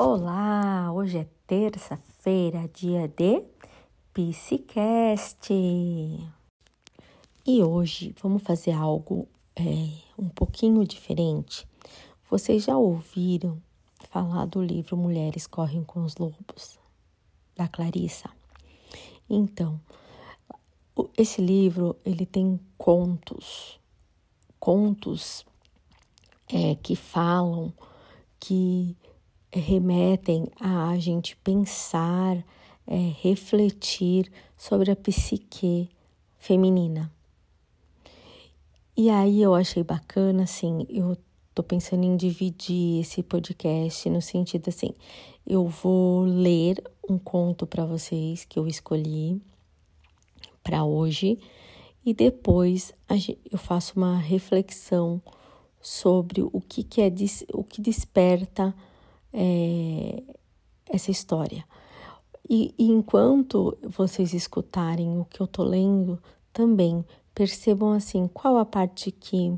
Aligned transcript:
Olá, 0.00 0.92
hoje 0.92 1.18
é 1.18 1.26
terça-feira, 1.44 2.70
dia 2.72 3.08
de 3.08 3.42
Psicast. 4.14 5.52
E 7.44 7.62
hoje 7.64 8.14
vamos 8.22 8.44
fazer 8.44 8.70
algo 8.70 9.26
é, 9.56 9.90
um 10.16 10.28
pouquinho 10.28 10.86
diferente. 10.86 11.66
Vocês 12.30 12.62
já 12.62 12.78
ouviram 12.78 13.60
falar 14.08 14.46
do 14.46 14.62
livro 14.62 14.96
Mulheres 14.96 15.48
Correm 15.48 15.82
com 15.82 16.04
os 16.04 16.14
Lobos, 16.16 16.78
da 17.56 17.66
Clarissa? 17.66 18.30
Então, 19.28 19.80
esse 21.16 21.40
livro 21.40 21.96
ele 22.04 22.24
tem 22.24 22.60
contos, 22.78 23.80
contos 24.60 25.44
é, 26.48 26.76
que 26.76 26.94
falam 26.94 27.72
que 28.38 28.96
remetem 29.52 30.48
a 30.60 30.90
a 30.90 30.98
gente 30.98 31.36
pensar, 31.36 32.36
é, 32.86 33.12
refletir 33.20 34.30
sobre 34.56 34.90
a 34.90 34.96
psique 34.96 35.88
feminina. 36.38 37.12
E 38.96 39.10
aí 39.10 39.40
eu 39.40 39.54
achei 39.54 39.82
bacana, 39.84 40.42
assim, 40.42 40.86
eu 40.88 41.16
tô 41.54 41.62
pensando 41.62 42.04
em 42.04 42.16
dividir 42.16 43.00
esse 43.00 43.22
podcast 43.22 44.08
no 44.10 44.22
sentido 44.22 44.68
assim, 44.68 44.94
eu 45.46 45.66
vou 45.66 46.22
ler 46.22 46.82
um 47.08 47.18
conto 47.18 47.66
para 47.66 47.84
vocês 47.84 48.44
que 48.44 48.58
eu 48.58 48.66
escolhi 48.68 49.40
para 50.62 50.84
hoje 50.84 51.38
e 52.04 52.14
depois 52.14 52.92
eu 53.50 53.58
faço 53.58 53.94
uma 53.96 54.16
reflexão 54.18 55.20
sobre 55.80 56.42
o 56.42 56.60
que, 56.60 56.82
que 56.82 57.00
é 57.00 57.12
o 57.52 57.64
que 57.64 57.80
desperta 57.80 58.74
é, 59.40 60.20
essa 60.90 61.12
história. 61.12 61.64
E, 62.50 62.74
e 62.76 62.90
enquanto 62.90 63.78
vocês 63.82 64.34
escutarem 64.34 65.20
o 65.20 65.24
que 65.24 65.40
eu 65.40 65.46
tô 65.46 65.62
lendo, 65.62 66.18
também 66.52 67.04
percebam 67.32 67.92
assim 67.92 68.26
qual 68.26 68.56
a 68.56 68.64
parte 68.64 69.12
que 69.12 69.56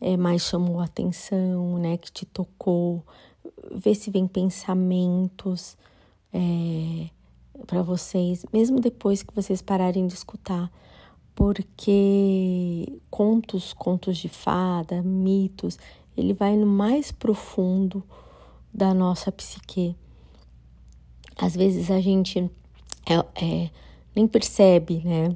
é, 0.00 0.16
mais 0.16 0.42
chamou 0.42 0.78
a 0.78 0.84
atenção, 0.84 1.76
né, 1.78 1.96
que 1.96 2.12
te 2.12 2.24
tocou, 2.24 3.02
ver 3.72 3.96
se 3.96 4.10
vem 4.10 4.28
pensamentos 4.28 5.76
é, 6.32 7.08
para 7.66 7.82
vocês, 7.82 8.46
mesmo 8.52 8.78
depois 8.78 9.24
que 9.24 9.34
vocês 9.34 9.60
pararem 9.60 10.06
de 10.06 10.14
escutar, 10.14 10.70
porque 11.34 13.00
contos, 13.10 13.72
contos 13.72 14.18
de 14.18 14.28
fada, 14.28 15.02
mitos, 15.02 15.78
ele 16.16 16.32
vai 16.32 16.56
no 16.56 16.66
mais 16.66 17.10
profundo 17.10 18.04
da 18.76 18.92
nossa 18.92 19.32
psique. 19.32 19.96
Às 21.34 21.56
vezes 21.56 21.90
a 21.90 21.98
gente 21.98 22.50
é, 23.06 23.14
é, 23.42 23.70
nem 24.14 24.28
percebe, 24.28 25.00
né? 25.02 25.34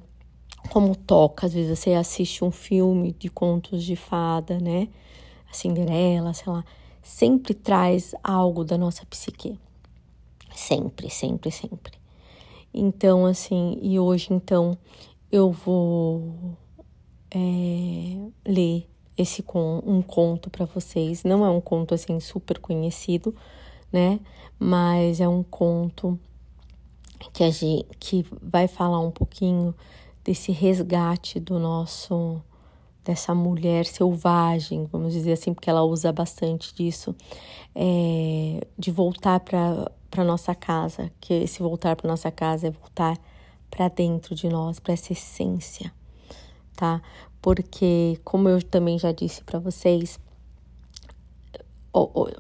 Como 0.69 0.95
toca. 0.95 1.47
Às 1.47 1.55
vezes 1.55 1.79
você 1.79 1.95
assiste 1.95 2.45
um 2.45 2.51
filme 2.51 3.13
de 3.19 3.31
contos 3.31 3.83
de 3.83 3.97
fada, 3.97 4.61
né? 4.61 4.89
A 5.51 5.55
Cinderela, 5.55 6.35
sei 6.35 6.53
lá. 6.53 6.63
Sempre 7.03 7.55
traz 7.55 8.15
algo 8.23 8.63
da 8.63 8.77
nossa 8.77 9.07
psique. 9.07 9.59
Sempre, 10.55 11.09
sempre, 11.09 11.51
sempre. 11.51 11.99
Então, 12.75 13.25
assim, 13.25 13.79
e 13.81 13.99
hoje, 13.99 14.29
então, 14.31 14.77
eu 15.33 15.51
vou 15.51 16.57
é, 17.31 18.19
ler 18.47 18.87
esse 19.16 19.42
com 19.42 19.83
um 19.86 20.03
conto 20.03 20.50
para 20.50 20.64
vocês. 20.64 21.25
Não 21.25 21.44
é 21.44 21.50
um 21.50 21.61
conto 21.61 21.94
assim 21.94 22.19
super 22.20 22.58
conhecido, 22.58 23.34
né? 23.92 24.20
Mas 24.58 25.20
é 25.20 25.28
um 25.28 25.42
conto 25.42 26.19
que 27.33 27.44
a 27.44 27.50
gente 27.50 27.86
que 27.98 28.25
vai 28.41 28.66
falar 28.66 29.00
um 29.00 29.10
pouquinho 29.10 29.75
desse 30.25 30.53
resgate 30.53 31.38
do 31.38 31.59
nosso 31.59 32.43
dessa 33.03 33.34
mulher 33.34 33.87
selvagem, 33.87 34.87
vamos 34.93 35.15
dizer 35.15 35.32
assim, 35.32 35.54
porque 35.54 35.70
ela 35.70 35.82
usa 35.82 36.12
bastante 36.12 36.75
disso, 36.75 37.15
é, 37.75 38.60
de 38.78 38.91
voltar 38.91 39.41
para 39.41 40.25
nossa 40.25 40.54
casa, 40.54 41.10
que 41.19 41.32
esse 41.32 41.60
voltar 41.60 41.97
para 41.97 42.09
nossa 42.09 42.31
casa 42.31 42.69
é 42.69 42.70
voltar 42.70 43.19
para 43.70 43.88
dentro 43.88 44.34
de 44.34 44.49
nós, 44.49 44.78
para 44.78 44.93
essa 44.93 45.12
essência, 45.12 45.93
tá? 46.76 47.00
Porque, 47.43 48.19
como 48.25 48.49
eu 48.49 48.62
também 48.62 48.99
já 48.99 49.12
disse 49.12 49.43
para 49.43 49.59
vocês, 49.59 50.19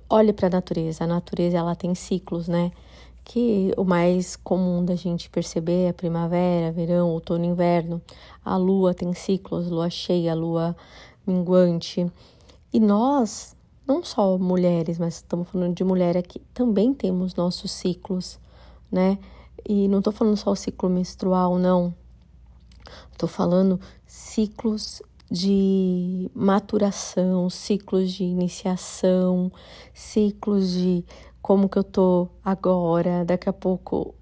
olhe 0.08 0.32
para 0.32 0.46
a 0.48 0.50
natureza. 0.50 1.04
A 1.04 1.06
natureza 1.06 1.58
ela 1.58 1.74
tem 1.74 1.94
ciclos, 1.94 2.48
né? 2.48 2.70
Que 3.24 3.72
o 3.76 3.84
mais 3.84 4.36
comum 4.36 4.84
da 4.84 4.94
gente 4.94 5.30
perceber 5.30 5.88
é 5.88 5.92
primavera, 5.92 6.72
verão, 6.72 7.10
outono, 7.10 7.44
inverno. 7.44 8.00
A 8.44 8.56
lua 8.56 8.94
tem 8.94 9.12
ciclos, 9.14 9.68
lua 9.70 9.90
cheia, 9.90 10.34
lua 10.34 10.76
minguante. 11.26 12.10
E 12.72 12.80
nós, 12.80 13.56
não 13.86 14.02
só 14.04 14.38
mulheres, 14.38 14.98
mas 14.98 15.16
estamos 15.16 15.48
falando 15.48 15.74
de 15.74 15.84
mulher 15.84 16.16
aqui, 16.16 16.40
também 16.54 16.94
temos 16.94 17.34
nossos 17.34 17.70
ciclos, 17.70 18.38
né? 18.90 19.18
E 19.68 19.88
não 19.88 19.98
estou 19.98 20.12
falando 20.12 20.36
só 20.36 20.50
o 20.50 20.56
ciclo 20.56 20.88
menstrual, 20.88 21.58
não. 21.58 21.94
Estou 23.12 23.28
falando 23.28 23.80
ciclos 24.06 25.02
de 25.30 26.30
maturação, 26.34 27.48
ciclos 27.48 28.12
de 28.12 28.24
iniciação, 28.24 29.52
ciclos 29.94 30.72
de 30.72 31.04
como 31.40 31.68
que 31.68 31.78
eu 31.78 31.84
tô 31.84 32.28
agora, 32.44 33.24
daqui 33.24 33.48
a 33.48 33.52
pouco 33.52 34.14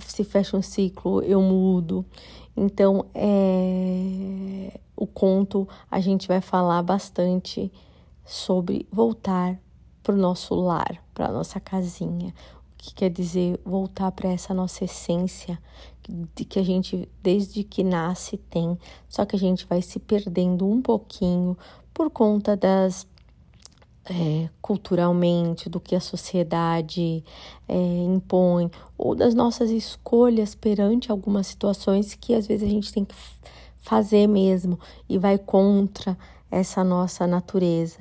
se 0.00 0.22
fecha 0.24 0.56
um 0.56 0.62
ciclo, 0.62 1.22
eu 1.22 1.40
mudo. 1.40 2.04
Então, 2.56 3.06
é, 3.14 4.78
o 4.96 5.06
conto 5.06 5.68
a 5.90 6.00
gente 6.00 6.28
vai 6.28 6.40
falar 6.40 6.82
bastante 6.82 7.72
sobre 8.24 8.86
voltar 8.92 9.58
para 10.02 10.14
o 10.14 10.18
nosso 10.18 10.54
lar, 10.54 11.02
para 11.14 11.26
a 11.26 11.32
nossa 11.32 11.58
casinha, 11.58 12.34
que 12.80 12.94
quer 12.94 13.10
dizer 13.10 13.60
voltar 13.64 14.10
para 14.12 14.30
essa 14.30 14.54
nossa 14.54 14.84
essência 14.84 15.58
de 16.34 16.44
que 16.44 16.58
a 16.58 16.62
gente 16.62 17.08
desde 17.22 17.62
que 17.62 17.84
nasce 17.84 18.36
tem, 18.36 18.76
só 19.08 19.24
que 19.24 19.36
a 19.36 19.38
gente 19.38 19.66
vai 19.66 19.80
se 19.82 19.98
perdendo 19.98 20.66
um 20.66 20.80
pouquinho 20.82 21.56
por 21.92 22.10
conta 22.10 22.56
das 22.56 23.06
é, 24.06 24.48
culturalmente, 24.60 25.68
do 25.68 25.78
que 25.78 25.94
a 25.94 26.00
sociedade 26.00 27.22
é, 27.68 28.04
impõe, 28.04 28.70
ou 28.98 29.14
das 29.14 29.34
nossas 29.34 29.70
escolhas 29.70 30.54
perante 30.54 31.12
algumas 31.12 31.46
situações 31.46 32.14
que 32.14 32.34
às 32.34 32.46
vezes 32.46 32.66
a 32.66 32.70
gente 32.70 32.92
tem 32.92 33.04
que 33.04 33.14
fazer 33.76 34.26
mesmo 34.26 34.78
e 35.08 35.16
vai 35.18 35.38
contra 35.38 36.18
essa 36.50 36.82
nossa 36.82 37.26
natureza. 37.26 37.98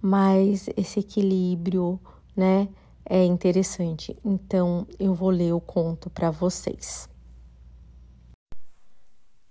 Mas 0.00 0.68
esse 0.76 0.98
equilíbrio, 0.98 2.00
né? 2.34 2.68
É 3.04 3.24
interessante. 3.24 4.16
Então 4.24 4.86
eu 4.98 5.14
vou 5.14 5.30
ler 5.30 5.52
o 5.52 5.60
conto 5.60 6.10
para 6.10 6.30
vocês. 6.30 7.08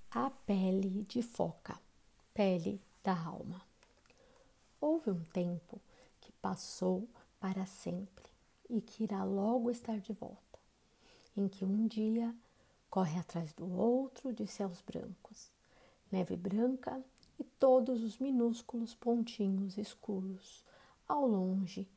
A 0.10 0.30
pele 0.30 1.06
de 1.08 1.22
foca, 1.22 1.80
pele 2.34 2.82
da 3.04 3.18
alma. 3.18 3.62
Houve 4.80 5.12
um 5.12 5.24
tempo 5.26 5.80
que 6.20 6.32
passou 6.34 7.08
para 7.40 7.66
sempre 7.66 8.30
e 8.70 8.82
que 8.82 9.04
irá 9.04 9.24
logo 9.24 9.70
estar 9.70 10.00
de 10.00 10.14
volta, 10.14 10.60
em 11.36 11.48
que 11.48 11.64
um 11.64 11.88
dia 11.88 12.34
corre 12.90 13.18
atrás 13.20 13.54
do 13.54 13.72
outro 13.72 14.34
de 14.34 14.46
céus 14.48 14.82
brancos, 14.82 15.52
neve 16.12 16.36
branca 16.36 17.02
e 17.40 17.44
todos 17.44 18.04
os 18.04 18.18
minúsculos 18.18 18.94
pontinhos 18.94 19.78
escuros 19.78 20.64
ao 21.08 21.26
longe 21.26 21.88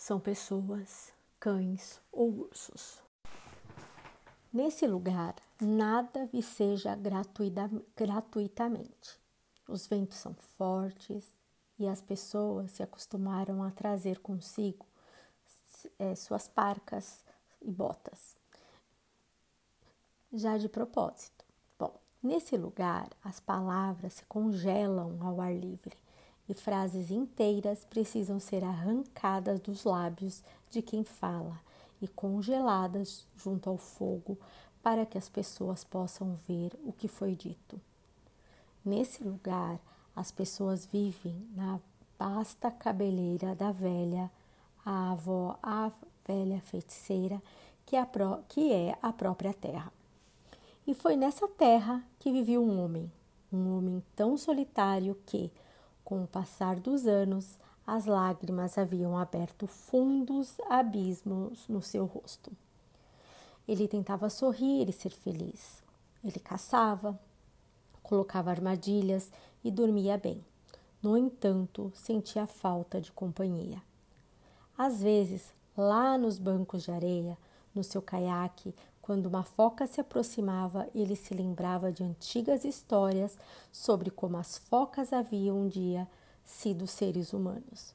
são 0.00 0.18
pessoas, 0.18 1.12
cães 1.38 2.00
ou 2.10 2.30
ursos. 2.30 3.02
Nesse 4.50 4.86
lugar, 4.86 5.34
nada 5.60 6.24
viceja 6.24 6.96
gratuita, 6.96 7.70
gratuitamente. 7.94 9.20
Os 9.68 9.86
ventos 9.86 10.16
são 10.16 10.32
fortes 10.56 11.38
e 11.78 11.86
as 11.86 12.00
pessoas 12.00 12.72
se 12.72 12.82
acostumaram 12.82 13.62
a 13.62 13.70
trazer 13.70 14.20
consigo 14.20 14.86
é, 15.98 16.14
suas 16.14 16.48
parcas 16.48 17.22
e 17.60 17.70
botas. 17.70 18.34
Já 20.32 20.56
de 20.56 20.68
propósito. 20.68 21.44
Bom, 21.78 21.94
nesse 22.22 22.56
lugar, 22.56 23.10
as 23.22 23.38
palavras 23.38 24.14
se 24.14 24.24
congelam 24.24 25.18
ao 25.20 25.42
ar 25.42 25.54
livre 25.54 25.94
e 26.50 26.54
frases 26.54 27.12
inteiras 27.12 27.84
precisam 27.84 28.40
ser 28.40 28.64
arrancadas 28.64 29.60
dos 29.60 29.84
lábios 29.84 30.42
de 30.68 30.82
quem 30.82 31.04
fala 31.04 31.56
e 32.02 32.08
congeladas 32.08 33.24
junto 33.36 33.70
ao 33.70 33.76
fogo 33.76 34.36
para 34.82 35.06
que 35.06 35.16
as 35.16 35.28
pessoas 35.28 35.84
possam 35.84 36.36
ver 36.48 36.72
o 36.84 36.92
que 36.92 37.06
foi 37.06 37.36
dito. 37.36 37.80
Nesse 38.84 39.22
lugar, 39.22 39.78
as 40.16 40.32
pessoas 40.32 40.84
vivem 40.84 41.46
na 41.54 41.78
vasta 42.18 42.68
cabeleira 42.68 43.54
da 43.54 43.70
velha 43.70 44.28
a 44.84 45.12
avó, 45.12 45.56
a 45.62 45.92
velha 46.26 46.60
feiticeira, 46.62 47.40
que 47.86 47.94
é 47.94 48.00
a, 48.00 48.06
pró 48.06 48.40
que 48.48 48.72
é 48.72 48.98
a 49.00 49.12
própria 49.12 49.54
terra. 49.54 49.92
E 50.84 50.94
foi 50.94 51.14
nessa 51.14 51.46
terra 51.46 52.02
que 52.18 52.32
vivia 52.32 52.60
um 52.60 52.82
homem, 52.82 53.10
um 53.52 53.76
homem 53.76 54.02
tão 54.16 54.36
solitário 54.36 55.16
que, 55.26 55.52
com 56.10 56.24
o 56.24 56.26
passar 56.26 56.80
dos 56.80 57.06
anos, 57.06 57.56
as 57.86 58.04
lágrimas 58.04 58.76
haviam 58.76 59.16
aberto 59.16 59.68
fundos 59.68 60.56
abismos 60.68 61.68
no 61.68 61.80
seu 61.80 62.04
rosto. 62.04 62.50
Ele 63.66 63.86
tentava 63.86 64.28
sorrir 64.28 64.88
e 64.88 64.92
ser 64.92 65.10
feliz. 65.10 65.80
Ele 66.24 66.40
caçava, 66.40 67.16
colocava 68.02 68.50
armadilhas 68.50 69.30
e 69.62 69.70
dormia 69.70 70.18
bem. 70.18 70.44
No 71.00 71.16
entanto, 71.16 71.92
sentia 71.94 72.44
falta 72.44 73.00
de 73.00 73.12
companhia. 73.12 73.80
Às 74.76 75.00
vezes, 75.00 75.54
lá 75.76 76.18
nos 76.18 76.40
bancos 76.40 76.82
de 76.82 76.90
areia, 76.90 77.38
no 77.72 77.84
seu 77.84 78.02
caiaque, 78.02 78.74
quando 79.02 79.26
uma 79.26 79.42
foca 79.42 79.86
se 79.86 80.00
aproximava, 80.00 80.88
ele 80.94 81.16
se 81.16 81.34
lembrava 81.34 81.90
de 81.90 82.04
antigas 82.04 82.64
histórias 82.64 83.36
sobre 83.72 84.10
como 84.10 84.36
as 84.36 84.58
focas 84.58 85.12
haviam 85.12 85.62
um 85.62 85.68
dia 85.68 86.06
sido 86.44 86.86
seres 86.86 87.32
humanos 87.32 87.94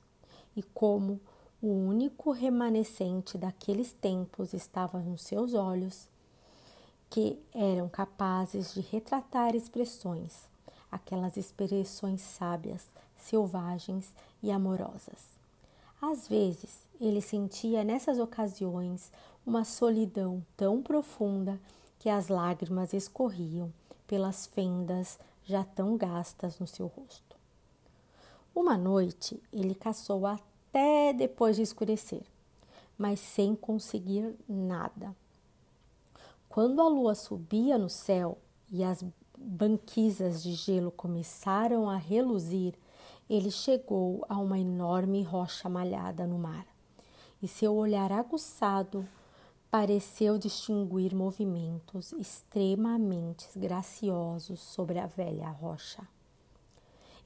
e 0.56 0.64
como 0.64 1.20
o 1.62 1.68
único 1.68 2.32
remanescente 2.32 3.38
daqueles 3.38 3.92
tempos 3.92 4.54
estava 4.54 5.00
nos 5.00 5.22
seus 5.22 5.54
olhos, 5.54 6.08
que 7.10 7.40
eram 7.54 7.88
capazes 7.88 8.74
de 8.74 8.82
retratar 8.82 9.56
expressões, 9.56 10.50
aquelas 10.92 11.38
expressões 11.38 12.22
sábias, 12.22 12.88
selvagens 13.18 14.14
e 14.44 14.52
amorosas. 14.52 15.36
Às 16.02 16.28
vezes, 16.28 16.82
ele 17.00 17.22
sentia 17.22 17.84
nessas 17.84 18.20
ocasiões 18.20 19.12
uma 19.46 19.64
solidão 19.64 20.44
tão 20.58 20.82
profunda 20.82 21.60
que 22.00 22.10
as 22.10 22.28
lágrimas 22.28 22.94
escorriam 22.94 23.72
pelas 24.08 24.48
fendas 24.48 25.20
já 25.46 25.64
tão 25.64 25.96
gastas 25.96 26.60
no 26.60 26.68
seu 26.68 26.88
rosto. 26.88 27.36
Uma 28.54 28.78
noite 28.78 29.42
ele 29.54 29.76
caçou 29.76 30.26
até 30.26 31.14
depois 31.14 31.56
de 31.56 31.62
escurecer, 31.62 32.24
mas 32.98 33.20
sem 33.20 33.56
conseguir 33.56 34.36
nada. 34.48 35.16
Quando 36.50 36.82
a 36.82 36.88
lua 36.88 37.14
subia 37.16 37.78
no 37.78 37.90
céu 37.90 38.38
e 38.72 38.84
as 38.84 39.04
banquisas 39.38 40.42
de 40.42 40.54
gelo 40.54 40.90
começaram 40.92 41.90
a 41.90 41.98
reluzir, 41.98 42.74
ele 43.30 43.52
chegou 43.52 44.26
a 44.30 44.38
uma 44.38 44.58
enorme 44.58 45.22
rocha 45.22 45.68
malhada 45.68 46.26
no 46.26 46.38
mar 46.38 46.66
e 47.42 47.48
seu 47.48 47.76
olhar 47.76 48.12
aguçado 48.12 49.06
pareceu 49.76 50.38
distinguir 50.38 51.14
movimentos 51.14 52.14
extremamente 52.14 53.46
graciosos 53.60 54.62
sobre 54.62 54.98
a 55.00 55.06
velha 55.06 55.50
rocha. 55.50 56.08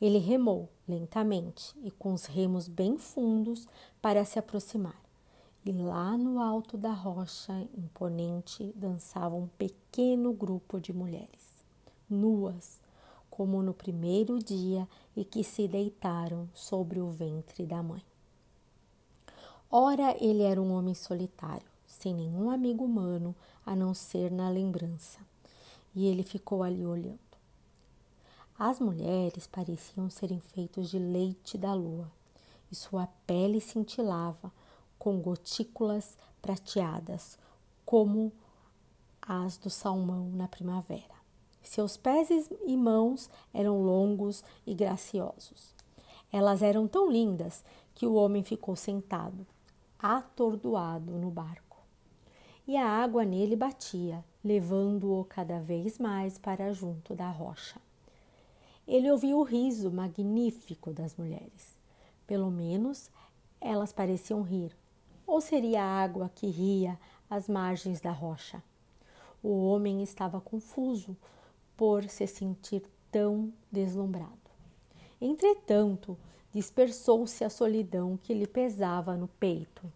Ele 0.02 0.18
remou 0.18 0.68
lentamente 0.88 1.76
e 1.84 1.92
com 1.92 2.12
os 2.12 2.26
remos 2.26 2.68
bem 2.68 2.98
fundos 2.98 3.68
para 4.02 4.26
se 4.26 4.40
aproximar. 4.40 5.00
E 5.64 5.72
lá 5.72 6.18
no 6.18 6.42
alto 6.42 6.76
da 6.76 6.92
rocha 6.92 7.54
imponente 7.78 8.74
dançava 8.76 9.36
um 9.36 9.48
pequeno 9.50 10.34
grupo 10.34 10.82
de 10.82 10.92
mulheres, 10.92 11.64
nuas, 12.10 12.82
como 13.30 13.62
no 13.62 13.76
primeiro 13.76 14.40
dia, 14.40 14.90
e 15.16 15.24
que 15.24 15.44
se 15.44 15.68
deitaram 15.68 16.50
sobre 16.56 17.00
o 17.00 17.12
ventre 17.12 17.64
da 17.64 17.84
mãe. 17.84 18.02
Ora, 19.70 20.18
ele 20.20 20.42
era 20.42 20.60
um 20.60 20.74
homem 20.74 20.96
solitário, 20.96 21.70
sem 22.00 22.14
nenhum 22.14 22.50
amigo 22.50 22.86
humano 22.86 23.36
a 23.66 23.76
não 23.76 23.94
ser 23.94 24.32
na 24.32 24.50
lembrança, 24.50 25.20
e 25.94 26.08
ele 26.08 26.24
ficou 26.24 26.64
ali 26.64 26.86
olhando. 26.86 27.20
As 28.58 28.80
mulheres 28.80 29.46
pareciam 29.46 30.10
serem 30.10 30.40
feitos 30.40 30.90
de 30.90 30.98
leite 30.98 31.58
da 31.58 31.74
lua, 31.74 32.10
e 32.72 32.76
sua 32.76 33.06
pele 33.28 33.60
cintilava 33.60 34.50
com 34.98 35.20
gotículas 35.20 36.18
prateadas, 36.42 37.38
como 37.86 38.32
as 39.22 39.58
do 39.58 39.70
salmão 39.70 40.30
na 40.30 40.48
primavera. 40.48 41.20
Seus 41.62 41.98
pés 41.98 42.30
e 42.66 42.78
mãos 42.78 43.30
eram 43.54 43.84
longos 43.84 44.42
e 44.66 44.74
graciosos. 44.74 45.76
Elas 46.32 46.62
eram 46.62 46.88
tão 46.88 47.12
lindas 47.12 47.62
que 47.94 48.06
o 48.06 48.14
homem 48.14 48.42
ficou 48.42 48.78
sentado, 48.78 49.46
atordoado 50.00 51.12
no 51.12 51.30
barco. 51.30 51.69
E 52.70 52.78
a 52.78 52.88
água 52.88 53.26
nele 53.26 53.56
batia, 53.56 54.24
levando-o 54.44 55.26
cada 55.26 55.60
vez 55.60 55.98
mais 55.98 56.38
para 56.38 56.72
junto 56.72 57.16
da 57.16 57.28
rocha. 57.28 57.82
Ele 58.88 59.10
ouviu 59.10 59.40
o 59.40 59.44
riso 59.44 59.90
magnífico 59.90 60.94
das 60.94 61.16
mulheres. 61.16 61.76
Pelo 62.28 62.52
menos 62.52 63.10
elas 63.60 63.92
pareciam 63.92 64.44
rir. 64.44 64.78
Ou 65.26 65.42
seria 65.42 65.82
a 65.82 66.04
água 66.04 66.30
que 66.36 66.46
ria 66.46 67.00
às 67.28 67.50
margens 67.50 68.02
da 68.02 68.12
rocha? 68.12 68.62
O 69.42 69.66
homem 69.66 70.04
estava 70.04 70.40
confuso 70.40 71.18
por 71.76 72.04
se 72.04 72.28
sentir 72.28 72.84
tão 73.10 73.52
deslumbrado. 73.72 74.38
Entretanto, 75.20 76.16
dispersou-se 76.54 77.44
a 77.44 77.50
solidão 77.50 78.16
que 78.16 78.32
lhe 78.32 78.46
pesava 78.46 79.18
no 79.18 79.28
peito, 79.28 79.92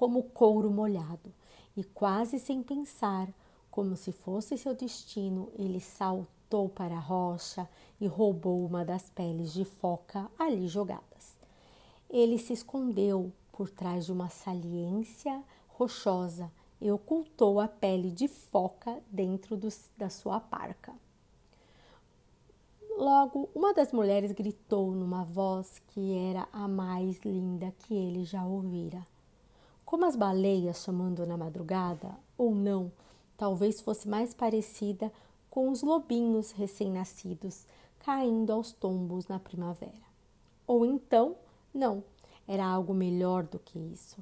como 0.00 0.22
couro 0.22 0.70
molhado, 0.70 1.30
e 1.76 1.84
quase 1.84 2.38
sem 2.38 2.62
pensar, 2.62 3.28
como 3.70 3.94
se 3.94 4.12
fosse 4.12 4.56
seu 4.56 4.74
destino, 4.74 5.52
ele 5.58 5.78
saltou 5.78 6.70
para 6.70 6.96
a 6.96 6.98
rocha 6.98 7.68
e 8.00 8.06
roubou 8.06 8.64
uma 8.64 8.82
das 8.82 9.10
peles 9.10 9.52
de 9.52 9.62
foca 9.62 10.30
ali 10.38 10.66
jogadas. 10.68 11.36
Ele 12.08 12.38
se 12.38 12.54
escondeu 12.54 13.30
por 13.52 13.68
trás 13.68 14.06
de 14.06 14.12
uma 14.12 14.30
saliência 14.30 15.44
rochosa 15.68 16.50
e 16.80 16.90
ocultou 16.90 17.60
a 17.60 17.68
pele 17.68 18.10
de 18.10 18.26
foca 18.26 19.02
dentro 19.12 19.54
do, 19.54 19.68
da 19.98 20.08
sua 20.08 20.40
parca. 20.40 20.94
Logo, 22.96 23.50
uma 23.54 23.74
das 23.74 23.92
mulheres 23.92 24.32
gritou 24.32 24.92
numa 24.92 25.24
voz 25.24 25.78
que 25.88 26.16
era 26.16 26.48
a 26.50 26.66
mais 26.66 27.20
linda 27.20 27.70
que 27.80 27.94
ele 27.94 28.24
já 28.24 28.46
ouvira. 28.46 29.04
Como 29.90 30.06
as 30.06 30.14
baleias 30.14 30.84
chamando 30.84 31.26
na 31.26 31.36
madrugada, 31.36 32.16
ou 32.38 32.54
não, 32.54 32.92
talvez 33.36 33.80
fosse 33.80 34.08
mais 34.08 34.32
parecida 34.32 35.12
com 35.50 35.68
os 35.68 35.82
lobinhos 35.82 36.52
recém-nascidos 36.52 37.66
caindo 37.98 38.52
aos 38.52 38.70
tombos 38.70 39.26
na 39.26 39.40
primavera. 39.40 40.06
Ou 40.64 40.86
então, 40.86 41.34
não, 41.74 42.04
era 42.46 42.64
algo 42.64 42.94
melhor 42.94 43.42
do 43.42 43.58
que 43.58 43.80
isso. 43.80 44.16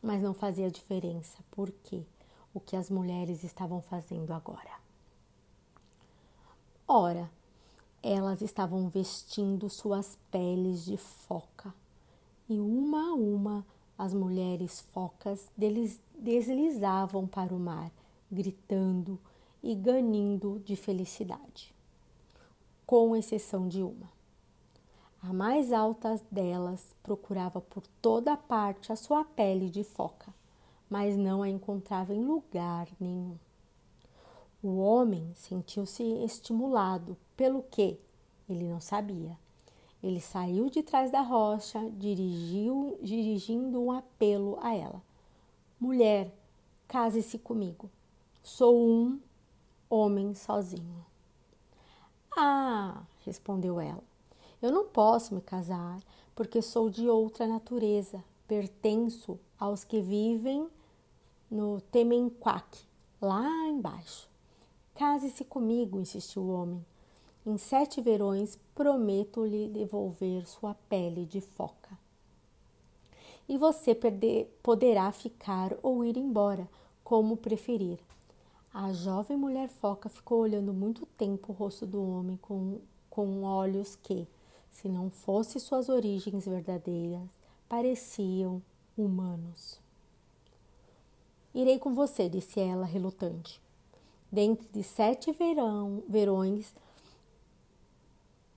Mas 0.00 0.22
não 0.22 0.32
fazia 0.32 0.70
diferença, 0.70 1.38
porque 1.50 2.04
o 2.54 2.60
que 2.60 2.76
as 2.76 2.88
mulheres 2.88 3.42
estavam 3.42 3.82
fazendo 3.82 4.32
agora. 4.32 4.70
Ora, 6.86 7.28
elas 8.00 8.40
estavam 8.40 8.88
vestindo 8.88 9.68
suas 9.68 10.16
peles 10.30 10.84
de 10.84 10.96
foca 10.96 11.74
e 12.48 12.60
uma 12.60 13.10
a 13.10 13.14
uma 13.14 13.31
as 14.02 14.12
mulheres 14.12 14.80
focas 14.92 15.48
deslizavam 16.18 17.24
para 17.24 17.54
o 17.54 17.58
mar, 17.58 17.88
gritando 18.28 19.16
e 19.62 19.76
ganindo 19.76 20.60
de 20.64 20.74
felicidade, 20.74 21.72
com 22.84 23.14
exceção 23.14 23.68
de 23.68 23.80
uma. 23.80 24.10
A 25.22 25.32
mais 25.32 25.72
alta 25.72 26.20
delas 26.28 26.96
procurava 27.00 27.60
por 27.60 27.86
toda 28.02 28.36
parte 28.36 28.90
a 28.90 28.96
sua 28.96 29.24
pele 29.24 29.70
de 29.70 29.84
foca, 29.84 30.34
mas 30.90 31.16
não 31.16 31.40
a 31.40 31.48
encontrava 31.48 32.12
em 32.12 32.24
lugar 32.24 32.88
nenhum. 32.98 33.36
O 34.60 34.78
homem 34.78 35.30
sentiu-se 35.36 36.02
estimulado 36.24 37.16
pelo 37.36 37.62
que 37.62 38.00
ele 38.48 38.64
não 38.64 38.80
sabia. 38.80 39.38
Ele 40.02 40.20
saiu 40.20 40.68
de 40.68 40.82
trás 40.82 41.10
da 41.10 41.20
rocha, 41.20 41.78
dirigiu, 41.90 42.98
dirigindo 43.00 43.80
um 43.80 43.92
apelo 43.92 44.58
a 44.60 44.74
ela: 44.74 45.00
Mulher, 45.78 46.32
case-se 46.88 47.38
comigo. 47.38 47.88
Sou 48.42 48.76
um 48.76 49.20
homem 49.88 50.34
sozinho. 50.34 51.06
Ah, 52.36 53.02
respondeu 53.24 53.78
ela, 53.78 54.02
eu 54.60 54.72
não 54.72 54.86
posso 54.86 55.34
me 55.34 55.40
casar 55.40 56.00
porque 56.34 56.62
sou 56.62 56.88
de 56.88 57.08
outra 57.08 57.46
natureza, 57.46 58.24
pertenço 58.48 59.38
aos 59.58 59.84
que 59.84 60.00
vivem 60.00 60.66
no 61.50 61.80
Temenquaque, 61.80 62.84
lá 63.20 63.46
embaixo. 63.68 64.28
Case-se 64.94 65.44
comigo, 65.44 66.00
insistiu 66.00 66.42
o 66.42 66.52
homem. 66.52 66.84
Em 67.44 67.58
sete 67.58 68.00
verões 68.00 68.58
prometo 68.74 69.44
lhe 69.44 69.68
devolver 69.68 70.46
sua 70.46 70.74
pele 70.88 71.26
de 71.26 71.40
foca. 71.40 71.98
e 73.48 73.58
você 73.58 73.94
perder, 73.94 74.56
poderá 74.62 75.10
ficar 75.12 75.76
ou 75.82 76.04
ir 76.04 76.16
embora, 76.16 76.68
como 77.04 77.36
preferir. 77.36 77.98
A 78.72 78.92
jovem 78.92 79.36
mulher 79.36 79.68
foca 79.68 80.08
ficou 80.08 80.40
olhando 80.40 80.72
muito 80.72 81.04
tempo 81.04 81.52
o 81.52 81.54
rosto 81.54 81.84
do 81.86 82.02
homem 82.02 82.38
com, 82.40 82.78
com 83.10 83.42
olhos 83.42 83.96
que, 83.96 84.26
se 84.70 84.88
não 84.88 85.10
fossem 85.10 85.60
suas 85.60 85.88
origens 85.88 86.46
verdadeiras, 86.46 87.28
pareciam 87.68 88.62
humanos. 88.96 89.78
Irei 91.54 91.78
com 91.78 91.92
você, 91.92 92.30
disse 92.30 92.60
ela, 92.60 92.86
relutante. 92.86 93.60
Dentre 94.30 94.66
de 94.72 94.82
sete 94.82 95.30
verão, 95.32 96.02
verões, 96.08 96.74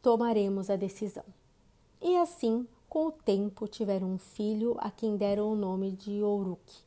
tomaremos 0.05 0.69
a 0.69 0.75
decisão. 0.75 1.23
E 1.99 2.15
assim, 2.17 2.67
com 2.87 3.07
o 3.07 3.11
tempo, 3.11 3.67
tiveram 3.67 4.07
um 4.11 4.19
filho 4.19 4.75
a 4.77 4.91
quem 4.91 5.17
deram 5.17 5.51
o 5.51 5.55
nome 5.55 5.93
de 5.93 6.21
Ouruque. 6.21 6.83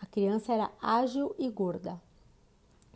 A 0.00 0.06
criança 0.06 0.52
era 0.52 0.72
ágil 0.82 1.36
e 1.38 1.48
gorda. 1.48 2.02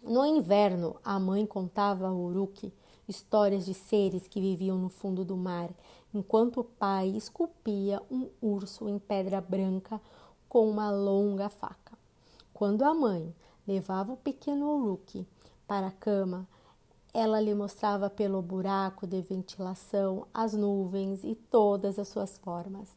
No 0.02 0.26
inverno, 0.26 0.96
a 1.04 1.20
mãe 1.20 1.46
contava 1.46 2.08
a 2.08 2.12
Ouruque 2.12 2.72
histórias 3.06 3.64
de 3.64 3.72
seres 3.72 4.26
que 4.26 4.40
viviam 4.40 4.78
no 4.78 4.88
fundo 4.88 5.24
do 5.24 5.36
mar, 5.36 5.70
enquanto 6.12 6.58
o 6.58 6.64
pai 6.64 7.10
esculpia 7.10 8.02
um 8.10 8.28
urso 8.42 8.88
em 8.88 8.98
pedra 8.98 9.40
branca 9.40 10.00
com 10.48 10.68
uma 10.68 10.90
longa 10.90 11.48
faca. 11.48 11.96
Quando 12.52 12.82
a 12.82 12.92
mãe 12.92 13.32
levava 13.64 14.12
o 14.12 14.16
pequeno 14.16 14.66
Ouruque 14.66 15.24
para 15.68 15.86
a 15.86 15.92
cama, 15.92 16.48
ela 17.18 17.40
lhe 17.40 17.54
mostrava 17.54 18.10
pelo 18.10 18.42
buraco 18.42 19.06
de 19.06 19.22
ventilação 19.22 20.26
as 20.34 20.52
nuvens 20.52 21.24
e 21.24 21.34
todas 21.34 21.98
as 21.98 22.08
suas 22.08 22.36
formas. 22.36 22.94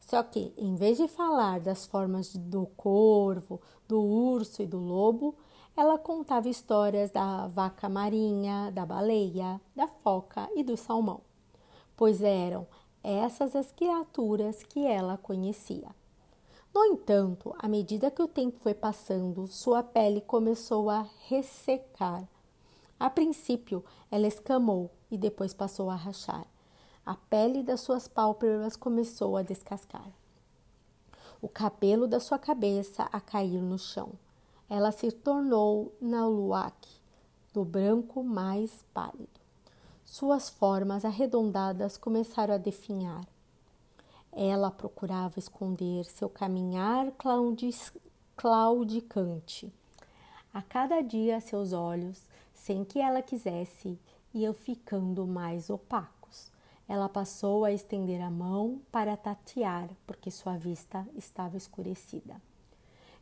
Só 0.00 0.20
que, 0.24 0.52
em 0.58 0.74
vez 0.74 0.96
de 0.96 1.06
falar 1.06 1.60
das 1.60 1.86
formas 1.86 2.34
do 2.34 2.66
corvo, 2.76 3.60
do 3.86 4.02
urso 4.02 4.62
e 4.62 4.66
do 4.66 4.78
lobo, 4.78 5.36
ela 5.76 5.96
contava 5.96 6.48
histórias 6.48 7.12
da 7.12 7.46
vaca 7.46 7.88
marinha, 7.88 8.72
da 8.72 8.84
baleia, 8.84 9.60
da 9.76 9.86
foca 9.86 10.50
e 10.56 10.64
do 10.64 10.76
salmão, 10.76 11.20
pois 11.96 12.22
eram 12.22 12.66
essas 13.00 13.54
as 13.54 13.70
criaturas 13.70 14.64
que 14.64 14.84
ela 14.84 15.16
conhecia. 15.16 15.94
No 16.74 16.84
entanto, 16.84 17.54
à 17.60 17.68
medida 17.68 18.10
que 18.10 18.22
o 18.22 18.26
tempo 18.26 18.58
foi 18.58 18.74
passando, 18.74 19.46
sua 19.46 19.84
pele 19.84 20.20
começou 20.20 20.90
a 20.90 21.06
ressecar 21.28 22.26
a 22.98 23.10
princípio, 23.10 23.84
ela 24.10 24.26
escamou 24.26 24.90
e 25.10 25.18
depois 25.18 25.52
passou 25.52 25.90
a 25.90 25.94
rachar. 25.94 26.46
A 27.04 27.14
pele 27.14 27.62
das 27.62 27.80
suas 27.80 28.08
pálpebras 28.08 28.74
começou 28.74 29.36
a 29.36 29.42
descascar. 29.42 30.10
O 31.40 31.48
cabelo 31.48 32.08
da 32.08 32.18
sua 32.18 32.38
cabeça 32.38 33.04
a 33.12 33.20
cair 33.20 33.60
no 33.60 33.78
chão. 33.78 34.12
Ela 34.68 34.90
se 34.90 35.12
tornou 35.12 35.92
Nauluak, 36.00 36.88
do 37.52 37.64
branco 37.64 38.24
mais 38.24 38.82
pálido. 38.92 39.28
Suas 40.04 40.48
formas 40.48 41.04
arredondadas 41.04 41.96
começaram 41.96 42.54
a 42.54 42.58
definhar. 42.58 43.26
Ela 44.32 44.70
procurava 44.70 45.38
esconder 45.38 46.04
seu 46.06 46.28
caminhar 46.28 47.12
claudicante. 48.36 49.72
A 50.52 50.62
cada 50.62 51.00
dia, 51.02 51.40
seus 51.40 51.72
olhos 51.72 52.25
sem 52.66 52.84
que 52.84 52.98
ela 52.98 53.22
quisesse, 53.22 53.96
iam 54.34 54.52
ficando 54.52 55.24
mais 55.24 55.70
opacos. 55.70 56.50
Ela 56.88 57.08
passou 57.08 57.64
a 57.64 57.70
estender 57.70 58.20
a 58.20 58.28
mão 58.28 58.82
para 58.90 59.16
tatear, 59.16 59.88
porque 60.04 60.32
sua 60.32 60.56
vista 60.56 61.06
estava 61.14 61.56
escurecida. 61.56 62.42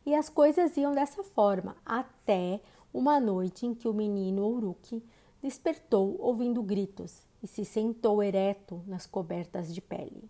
E 0.03 0.15
as 0.15 0.29
coisas 0.29 0.75
iam 0.77 0.93
dessa 0.93 1.23
forma 1.23 1.77
até 1.85 2.59
uma 2.91 3.19
noite 3.19 3.67
em 3.67 3.75
que 3.75 3.87
o 3.87 3.93
menino 3.93 4.41
Ouruque 4.41 5.03
despertou 5.43 6.19
ouvindo 6.19 6.63
gritos 6.63 7.27
e 7.43 7.45
se 7.45 7.63
sentou 7.63 8.23
ereto 8.23 8.81
nas 8.87 9.05
cobertas 9.05 9.71
de 9.71 9.79
pele. 9.79 10.27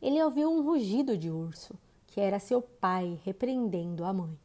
Ele 0.00 0.22
ouviu 0.22 0.50
um 0.50 0.62
rugido 0.62 1.14
de 1.14 1.30
urso, 1.30 1.74
que 2.06 2.22
era 2.22 2.38
seu 2.38 2.62
pai 2.62 3.20
repreendendo 3.22 4.02
a 4.02 4.14
mãe. 4.14 4.38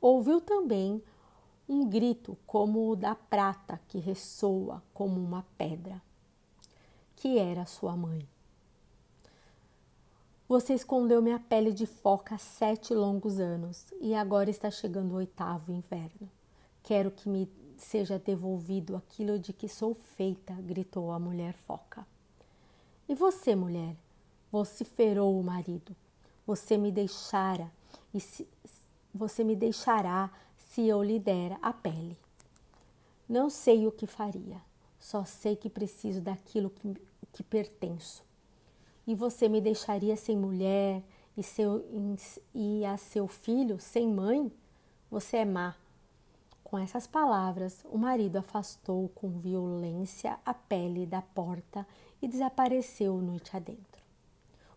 Ouviu 0.00 0.40
também 0.40 1.02
um 1.68 1.88
grito 1.88 2.36
como 2.46 2.90
o 2.90 2.96
da 2.96 3.14
prata 3.14 3.80
que 3.88 3.98
ressoa 3.98 4.82
como 4.94 5.20
uma 5.20 5.44
pedra, 5.56 6.00
que 7.16 7.38
era 7.38 7.66
sua 7.66 7.96
mãe. 7.96 8.26
Você 10.48 10.72
escondeu 10.72 11.20
minha 11.20 11.38
pele 11.38 11.72
de 11.72 11.84
foca 11.84 12.36
há 12.36 12.38
sete 12.38 12.94
longos 12.94 13.38
anos 13.38 13.92
e 14.00 14.14
agora 14.14 14.48
está 14.48 14.70
chegando 14.70 15.12
o 15.12 15.16
oitavo 15.16 15.72
inverno. 15.72 16.28
Quero 16.82 17.10
que 17.10 17.28
me 17.28 17.50
seja 17.76 18.18
devolvido 18.18 18.96
aquilo 18.96 19.38
de 19.38 19.52
que 19.52 19.68
sou 19.68 19.94
feita, 19.94 20.54
gritou 20.54 21.12
a 21.12 21.18
mulher 21.18 21.52
foca. 21.52 22.06
E 23.06 23.14
você, 23.14 23.54
mulher? 23.54 23.94
vociferou 24.50 25.38
o 25.38 25.44
marido. 25.44 25.94
Você 26.46 26.76
me 26.76 26.90
deixara 26.90 27.70
e 28.12 28.20
se, 28.20 28.48
você 29.14 29.44
me 29.44 29.54
deixará 29.54 30.30
se 30.68 30.86
eu 30.86 31.02
lhe 31.02 31.18
der 31.18 31.58
a 31.62 31.72
pele. 31.72 32.16
Não 33.26 33.48
sei 33.48 33.86
o 33.86 33.92
que 33.92 34.06
faria, 34.06 34.60
só 35.00 35.24
sei 35.24 35.56
que 35.56 35.70
preciso 35.70 36.20
daquilo 36.20 36.68
que, 36.68 36.94
que 37.32 37.42
pertenço. 37.42 38.22
E 39.06 39.14
você 39.14 39.48
me 39.48 39.62
deixaria 39.62 40.14
sem 40.14 40.36
mulher 40.36 41.02
e, 41.36 41.42
seu, 41.42 41.82
e 42.54 42.84
a 42.84 42.98
seu 42.98 43.26
filho 43.26 43.80
sem 43.80 44.06
mãe? 44.06 44.52
Você 45.10 45.38
é 45.38 45.44
má. 45.44 45.74
Com 46.62 46.78
essas 46.78 47.06
palavras, 47.06 47.82
o 47.86 47.96
marido 47.96 48.36
afastou 48.36 49.08
com 49.14 49.38
violência 49.38 50.38
a 50.44 50.52
pele 50.52 51.06
da 51.06 51.22
porta 51.22 51.86
e 52.20 52.28
desapareceu 52.28 53.16
noite 53.22 53.56
adentro. 53.56 54.02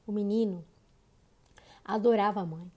O 0.08 0.14
menino 0.14 0.64
adorava 1.84 2.40
a 2.40 2.46
mãe 2.46 2.72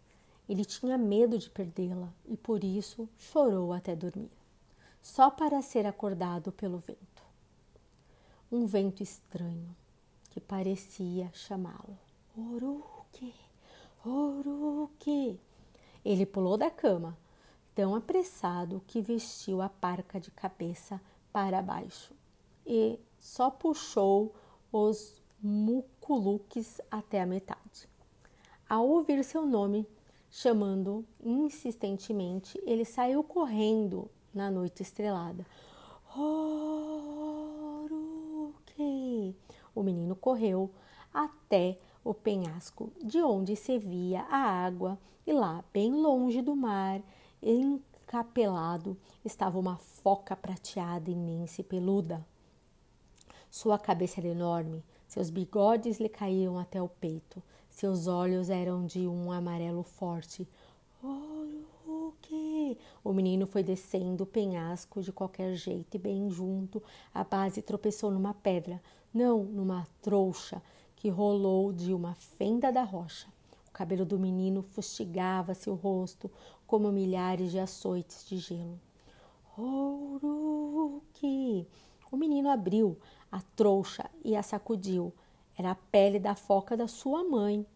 ele 0.49 0.65
tinha 0.65 0.99
medo 0.99 1.39
de 1.39 1.49
perdê-la 1.49 2.13
e 2.27 2.37
por 2.37 2.63
isso 2.63 3.09
chorou 3.19 3.73
até 3.73 3.97
dormir, 3.97 4.31
só 5.03 5.31
para 5.31 5.63
ser 5.63 5.87
acordado 5.87 6.53
pelo 6.53 6.79
vento. 6.79 7.23
Um 8.53 8.67
vento 8.67 9.03
estranho 9.03 9.75
que 10.31 10.41
parecia 10.41 11.31
chamá-lo. 11.33 11.99
Oruque, 12.37 13.35
Oruque. 14.05 15.41
Ele 16.05 16.27
pulou 16.27 16.57
da 16.57 16.71
cama, 16.71 17.17
tão 17.75 17.95
apressado 17.95 18.83
que 18.87 19.01
vestiu 19.01 19.63
a 19.63 19.69
parca 19.69 20.21
de 20.21 20.31
cabeça 20.31 21.01
para 21.33 21.63
baixo 21.63 22.15
e 22.67 22.99
só 23.19 23.51
puxou 23.51 24.35
os 24.71 25.23
muculuques 25.43 26.81
até 26.91 27.21
a 27.21 27.27
metade. 27.27 27.89
Ao 28.69 28.87
ouvir 28.89 29.23
seu 29.25 29.45
nome, 29.47 29.87
chamando 30.37 31.07
insistentemente, 31.23 32.61
ele 32.67 32.85
saiu 32.85 33.23
correndo 33.23 34.11
na 34.35 34.51
noite 34.51 34.83
estrelada. 34.83 35.47
O 39.73 39.81
menino 39.81 40.17
correu 40.17 40.73
até 41.13 41.79
o 42.03 42.13
penhasco, 42.13 42.93
de 43.01 43.23
onde 43.23 43.55
se 43.55 43.79
via 43.79 44.23
a 44.23 44.39
água, 44.39 44.99
e 45.25 45.33
lá, 45.33 45.65
bem 45.73 45.93
longe 45.93 46.43
do 46.43 46.57
mar, 46.57 47.01
encapelado, 47.41 48.99
estava 49.25 49.57
uma 49.57 49.77
foca 49.77 50.35
prateada, 50.35 51.13
imensa 51.13 51.61
e 51.61 51.65
peluda. 51.65 52.27
Sua 53.49 53.79
cabeça 53.79 54.19
era 54.19 54.27
enorme, 54.27 54.85
seus 55.07 55.31
bigodes 55.31 56.01
lhe 56.01 56.09
caíam 56.09 56.59
até 56.59 56.83
o 56.83 56.89
peito, 56.89 57.41
seus 57.75 58.07
olhos 58.07 58.51
eram 58.51 58.87
de 58.87 59.09
um 59.09 59.33
amarelo 59.33 59.83
forte. 59.83 60.47
o 61.03 62.13
que? 62.23 62.79
O 63.03 63.13
menino 63.13 63.49
foi 63.49 63.65
descendo 63.65 64.23
o 64.23 64.27
penhasco 64.27 65.03
de 65.03 65.11
qualquer 65.11 65.57
jeito 65.57 65.97
e 65.97 65.99
bem 65.99 66.31
junto. 66.31 66.81
A 67.13 67.25
base 67.25 67.61
tropeçou 67.61 68.13
numa 68.13 68.33
pedra, 68.33 68.81
não 69.13 69.43
numa 69.43 69.89
trouxa 70.01 70.63
que 70.95 71.09
rolou 71.09 71.73
de 71.73 71.93
uma 71.93 72.15
fenda 72.15 72.71
da 72.71 72.85
rocha. 72.85 73.27
O 73.69 73.73
cabelo 73.73 74.05
do 74.05 74.21
menino 74.21 74.63
fustigava 74.63 75.53
seu 75.53 75.75
rosto 75.75 76.31
como 76.69 76.93
milhares 76.93 77.51
de 77.51 77.59
açoites 77.59 78.25
de 78.25 78.37
gelo. 78.37 78.79
Ouruque! 79.59 80.25
O 82.09 82.17
menino 82.17 82.49
abriu 82.49 82.97
a 83.33 83.43
trouxa 83.57 84.09
e 84.25 84.37
a 84.37 84.45
sacudiu. 84.45 85.13
Era 85.57 85.73
a 85.73 85.75
pele 85.75 86.19
da 86.19 86.35
foca 86.35 86.77
da 86.77 86.89
sua 86.89 87.23
mãe. 87.25 87.67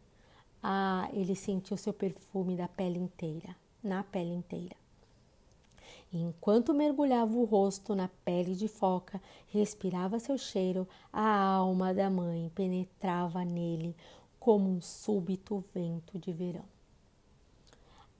Ah, 0.63 1.09
ele 1.13 1.35
sentiu 1.35 1.77
seu 1.77 1.93
perfume 1.93 2.57
da 2.57 2.67
pele 2.67 2.99
inteira, 2.99 3.55
na 3.83 4.03
pele 4.03 4.33
inteira. 4.33 4.77
E 6.13 6.21
enquanto 6.21 6.75
mergulhava 6.75 7.37
o 7.37 7.45
rosto 7.45 7.95
na 7.95 8.09
pele 8.25 8.55
de 8.55 8.67
foca, 8.67 9.21
respirava 9.49 10.19
seu 10.19 10.39
cheiro, 10.39 10.89
a 11.13 11.53
alma 11.53 11.93
da 11.93 12.09
mãe 12.09 12.51
penetrava 12.55 13.45
nele 13.45 13.95
como 14.41 14.71
um 14.71 14.81
súbito 14.81 15.63
vento 15.75 16.19
de 16.19 16.33
verão. 16.33 16.65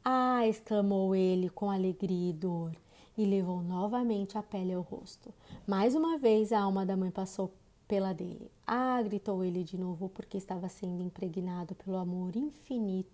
Ah! 0.05 0.47
exclamou 0.47 1.15
ele 1.15 1.49
com 1.51 1.71
alegria 1.71 2.31
e 2.31 2.33
dor 2.33 2.73
e 3.17 3.25
levou 3.25 3.63
novamente 3.63 4.39
a 4.39 4.43
pele 4.43 4.73
ao 4.73 4.83
rosto. 4.83 5.35
Mais 5.67 5.95
uma 5.95 6.17
vez 6.17 6.53
a 6.53 6.61
alma 6.61 6.87
da 6.87 6.97
mãe 6.97 7.11
passou 7.11 7.53
pela 7.89 8.13
dele. 8.13 8.53
Ah! 8.67 9.03
gritou 9.03 9.43
ele 9.43 9.65
de 9.65 9.79
novo 9.79 10.11
porque 10.11 10.37
estava 10.37 10.69
sendo 10.69 11.03
impregnado 11.03 11.75
pelo 11.75 11.97
amor 11.97 12.37
infinito, 12.37 13.11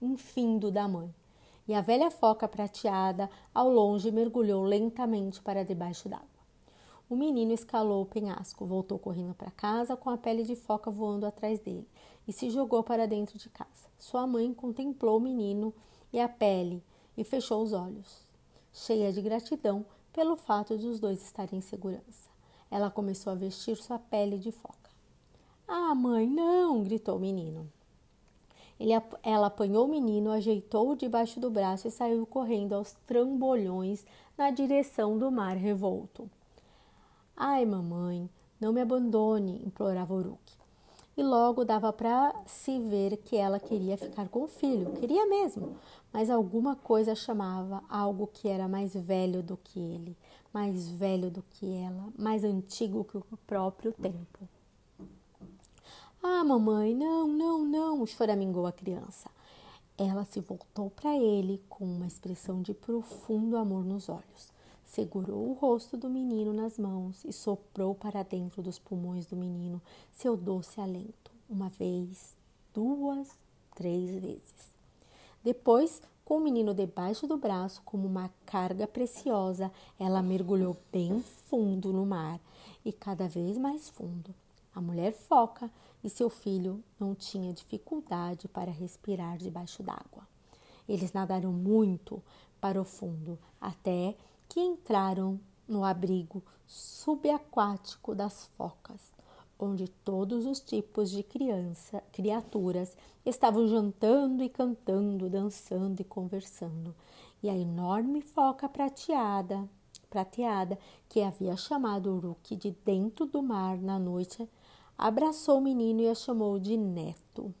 infindo 0.00 0.70
da 0.70 0.86
mãe. 0.86 1.12
E 1.66 1.74
a 1.74 1.80
velha 1.80 2.10
foca 2.10 2.46
prateada, 2.46 3.28
ao 3.52 3.68
longe, 3.68 4.10
mergulhou 4.10 4.62
lentamente 4.62 5.42
para 5.42 5.64
debaixo 5.64 6.08
d'água. 6.08 6.26
O 7.10 7.16
menino 7.16 7.52
escalou 7.52 8.02
o 8.02 8.06
penhasco, 8.06 8.64
voltou 8.64 8.98
correndo 8.98 9.34
para 9.34 9.50
casa 9.50 9.96
com 9.96 10.08
a 10.08 10.16
pele 10.16 10.44
de 10.44 10.56
foca 10.56 10.90
voando 10.90 11.26
atrás 11.26 11.60
dele 11.60 11.86
e 12.26 12.32
se 12.32 12.48
jogou 12.48 12.82
para 12.82 13.06
dentro 13.06 13.38
de 13.38 13.50
casa. 13.50 13.90
Sua 13.98 14.26
mãe 14.26 14.54
contemplou 14.54 15.18
o 15.18 15.20
menino 15.20 15.74
e 16.12 16.18
a 16.18 16.28
pele 16.28 16.82
e 17.16 17.22
fechou 17.22 17.62
os 17.62 17.72
olhos, 17.72 18.26
cheia 18.72 19.12
de 19.12 19.20
gratidão 19.20 19.84
pelo 20.12 20.36
fato 20.36 20.78
de 20.78 20.86
os 20.86 20.98
dois 20.98 21.22
estarem 21.22 21.58
em 21.58 21.62
segurança. 21.62 22.31
Ela 22.72 22.90
começou 22.90 23.34
a 23.34 23.36
vestir 23.36 23.76
sua 23.76 23.98
pele 23.98 24.38
de 24.38 24.50
foca. 24.50 24.90
Ah, 25.68 25.94
mãe, 25.94 26.26
não! 26.26 26.82
gritou 26.82 27.18
o 27.18 27.20
menino. 27.20 27.70
Ele, 28.80 28.92
ela 29.22 29.48
apanhou 29.48 29.84
o 29.84 29.90
menino, 29.90 30.30
ajeitou-o 30.30 30.96
debaixo 30.96 31.38
do 31.38 31.50
braço 31.50 31.86
e 31.86 31.90
saiu 31.90 32.24
correndo 32.24 32.72
aos 32.72 32.94
trambolhões 33.06 34.06
na 34.38 34.50
direção 34.50 35.18
do 35.18 35.30
mar 35.30 35.54
revolto. 35.54 36.30
Ai, 37.36 37.66
mamãe, 37.66 38.26
não 38.58 38.72
me 38.72 38.80
abandone, 38.80 39.62
implorava 39.66 40.14
Uruk. 40.14 40.40
E 41.14 41.22
logo 41.22 41.66
dava 41.66 41.92
para 41.92 42.34
se 42.46 42.78
ver 42.80 43.18
que 43.18 43.36
ela 43.36 43.60
queria 43.60 43.98
ficar 43.98 44.30
com 44.30 44.44
o 44.44 44.48
filho, 44.48 44.92
queria 44.92 45.26
mesmo, 45.26 45.76
mas 46.10 46.30
alguma 46.30 46.74
coisa 46.74 47.14
chamava 47.14 47.84
algo 47.86 48.26
que 48.26 48.48
era 48.48 48.66
mais 48.66 48.94
velho 48.94 49.42
do 49.42 49.58
que 49.58 49.78
ele, 49.78 50.16
mais 50.52 50.88
velho 50.90 51.30
do 51.30 51.42
que 51.42 51.72
ela, 51.74 52.12
mais 52.18 52.44
antigo 52.44 53.04
que 53.04 53.16
o 53.16 53.24
próprio 53.46 53.92
tempo. 53.92 54.48
Ah, 56.22 56.44
mamãe, 56.44 56.94
não, 56.94 57.26
não, 57.26 57.64
não, 57.64 58.06
choramingou 58.06 58.66
a 58.66 58.72
criança. 58.72 59.30
Ela 59.98 60.24
se 60.24 60.40
voltou 60.40 60.90
para 60.90 61.16
ele 61.16 61.60
com 61.68 61.84
uma 61.84 62.06
expressão 62.06 62.62
de 62.62 62.72
profundo 62.72 63.56
amor 63.56 63.84
nos 63.84 64.08
olhos. 64.08 64.52
Segurou 64.84 65.50
o 65.50 65.54
rosto 65.54 65.96
do 65.96 66.08
menino 66.08 66.52
nas 66.52 66.78
mãos 66.78 67.24
e 67.24 67.32
soprou 67.32 67.94
para 67.94 68.22
dentro 68.22 68.62
dos 68.62 68.78
pulmões 68.78 69.26
do 69.26 69.36
menino 69.36 69.80
seu 70.12 70.36
doce 70.36 70.80
alento, 70.80 71.32
uma 71.48 71.68
vez, 71.70 72.36
duas, 72.74 73.28
três 73.74 74.10
vezes. 74.20 74.71
Depois, 75.42 76.00
com 76.24 76.38
o 76.38 76.40
menino 76.40 76.72
debaixo 76.72 77.26
do 77.26 77.36
braço 77.36 77.82
como 77.84 78.06
uma 78.06 78.30
carga 78.46 78.86
preciosa, 78.86 79.72
ela 79.98 80.22
mergulhou 80.22 80.76
bem 80.92 81.20
fundo 81.20 81.92
no 81.92 82.06
mar 82.06 82.40
e 82.84 82.92
cada 82.92 83.28
vez 83.28 83.58
mais 83.58 83.90
fundo. 83.90 84.34
A 84.74 84.80
mulher 84.80 85.12
foca 85.12 85.70
e 86.02 86.08
seu 86.08 86.30
filho 86.30 86.82
não 86.98 87.14
tinha 87.14 87.52
dificuldade 87.52 88.48
para 88.48 88.70
respirar 88.70 89.36
debaixo 89.36 89.82
d'água. 89.82 90.26
Eles 90.88 91.12
nadaram 91.12 91.52
muito 91.52 92.22
para 92.60 92.80
o 92.80 92.84
fundo 92.84 93.38
até 93.60 94.16
que 94.48 94.60
entraram 94.60 95.38
no 95.68 95.84
abrigo 95.84 96.42
subaquático 96.66 98.14
das 98.14 98.46
focas, 98.56 99.11
onde 99.62 99.88
todos 99.88 100.44
os 100.44 100.60
tipos 100.60 101.10
de 101.10 101.22
criança, 101.22 102.02
criaturas 102.12 102.96
estavam 103.24 103.68
jantando 103.68 104.42
e 104.42 104.48
cantando, 104.48 105.30
dançando 105.30 106.00
e 106.00 106.04
conversando. 106.04 106.92
E 107.40 107.48
a 107.48 107.56
enorme 107.56 108.20
foca 108.20 108.68
prateada, 108.68 109.68
prateada 110.10 110.76
que 111.08 111.22
havia 111.22 111.56
chamado 111.56 112.12
Uruk 112.12 112.56
de 112.56 112.72
dentro 112.84 113.24
do 113.24 113.40
mar 113.40 113.78
na 113.78 113.98
noite 113.98 114.48
abraçou 114.98 115.58
o 115.58 115.62
menino 115.62 116.00
e 116.00 116.08
a 116.08 116.14
chamou 116.14 116.58
de 116.58 116.76
neto. 116.76 117.54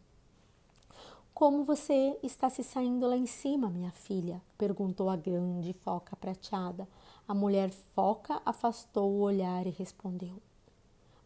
Como 1.32 1.64
você 1.64 2.18
está 2.22 2.50
se 2.50 2.62
saindo 2.62 3.06
lá 3.06 3.16
em 3.16 3.26
cima, 3.26 3.70
minha 3.70 3.90
filha? 3.92 4.42
perguntou 4.58 5.08
a 5.08 5.16
grande 5.16 5.72
foca 5.72 6.16
prateada. 6.16 6.86
A 7.26 7.34
mulher 7.34 7.70
foca 7.70 8.42
afastou 8.44 9.10
o 9.10 9.20
olhar 9.20 9.66
e 9.66 9.70
respondeu: 9.70 10.40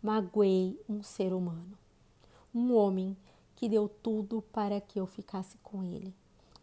Magoei 0.03 0.79
um 0.89 1.03
ser 1.03 1.33
humano, 1.33 1.77
um 2.55 2.75
homem 2.75 3.17
que 3.57 3.69
deu 3.69 3.89
tudo 3.89 4.43
para 4.53 4.81
que 4.81 5.01
eu 5.01 5.07
ficasse 5.07 5.57
com 5.59 5.83
ele. 5.83 6.15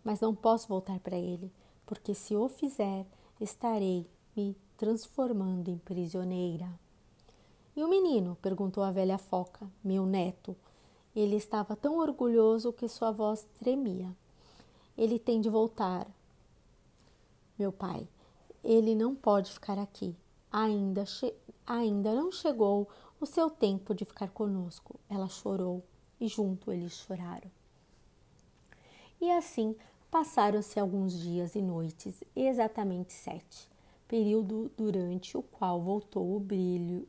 Mas 0.04 0.20
não 0.22 0.36
posso 0.36 0.68
voltar 0.68 1.00
para 1.00 1.18
ele, 1.18 1.52
porque 1.86 2.14
se 2.14 2.36
o 2.36 2.48
fizer, 2.48 3.06
estarei 3.40 4.06
me 4.36 4.56
transformando 4.78 5.70
em 5.70 5.78
prisioneira. 5.78 6.70
E 7.76 7.84
o 7.84 7.88
menino? 7.88 8.38
perguntou 8.42 8.84
a 8.84 8.92
velha 8.92 9.18
foca, 9.18 9.68
meu 9.84 10.06
neto. 10.06 10.56
Ele 11.16 11.36
estava 11.36 11.76
tão 11.76 11.98
orgulhoso 11.98 12.74
que 12.74 12.88
sua 12.88 13.12
voz 13.12 13.48
tremia. 13.60 14.16
Ele 14.98 15.18
tem 15.18 15.42
de 15.42 15.50
voltar, 15.50 16.08
meu 17.58 17.72
pai. 17.72 18.08
Ele 18.64 18.96
não 18.96 19.16
pode 19.16 19.52
ficar 19.52 19.78
aqui. 19.80 20.16
Ainda, 20.52 21.04
ainda 21.66 22.14
não 22.14 22.32
chegou 22.32 22.88
o 23.24 23.26
seu 23.26 23.50
tempo 23.50 23.96
de 23.96 24.04
ficar 24.04 24.30
conosco. 24.30 25.00
Ela 25.10 25.30
chorou 25.30 25.82
e 26.20 26.28
junto 26.28 26.72
eles 26.72 26.92
choraram. 26.92 27.50
E 29.20 29.32
assim 29.32 29.76
passaram-se 30.12 30.80
alguns 30.80 31.18
dias 31.18 31.56
e 31.56 31.62
noites, 31.62 32.24
exatamente 32.36 33.14
sete, 33.14 33.70
período 34.08 34.70
durante 34.78 35.38
o 35.38 35.42
qual 35.42 35.82
voltou 35.82 36.36
o 36.36 36.40
brilho 36.40 37.08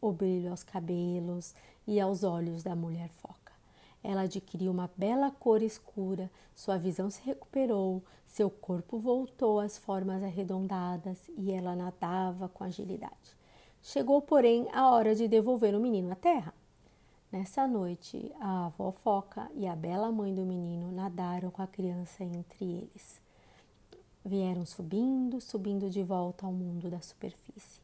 o 0.00 0.12
brilho 0.12 0.50
aos 0.50 0.62
cabelos 0.62 1.54
e 1.86 1.98
aos 1.98 2.24
olhos 2.24 2.62
da 2.62 2.76
mulher 2.76 3.08
foca. 3.08 3.52
Ela 4.02 4.22
adquiriu 4.22 4.70
uma 4.70 4.90
bela 4.94 5.30
cor 5.30 5.62
escura, 5.62 6.30
sua 6.54 6.76
visão 6.76 7.08
se 7.08 7.22
recuperou, 7.22 8.02
seu 8.26 8.50
corpo 8.50 8.98
voltou 8.98 9.60
às 9.60 9.78
formas 9.78 10.22
arredondadas 10.22 11.18
e 11.38 11.50
ela 11.52 11.74
nadava 11.74 12.50
com 12.50 12.64
agilidade. 12.64 13.34
Chegou, 13.86 14.22
porém, 14.22 14.66
a 14.72 14.88
hora 14.88 15.14
de 15.14 15.28
devolver 15.28 15.74
o 15.74 15.78
menino 15.78 16.10
à 16.10 16.14
terra. 16.14 16.54
Nessa 17.30 17.68
noite, 17.68 18.32
a 18.40 18.64
avó 18.64 18.90
foca 18.90 19.50
e 19.54 19.66
a 19.66 19.76
bela 19.76 20.10
mãe 20.10 20.34
do 20.34 20.46
menino 20.46 20.90
nadaram 20.90 21.50
com 21.50 21.60
a 21.60 21.66
criança 21.66 22.24
entre 22.24 22.64
eles. 22.64 23.20
Vieram 24.24 24.64
subindo, 24.64 25.38
subindo 25.38 25.90
de 25.90 26.02
volta 26.02 26.46
ao 26.46 26.52
mundo 26.52 26.88
da 26.88 27.02
superfície. 27.02 27.78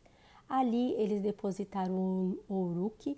Ali 0.49 0.95
eles 0.95 1.21
depositaram 1.21 1.95
o 2.49 2.55
Uruk 2.55 3.15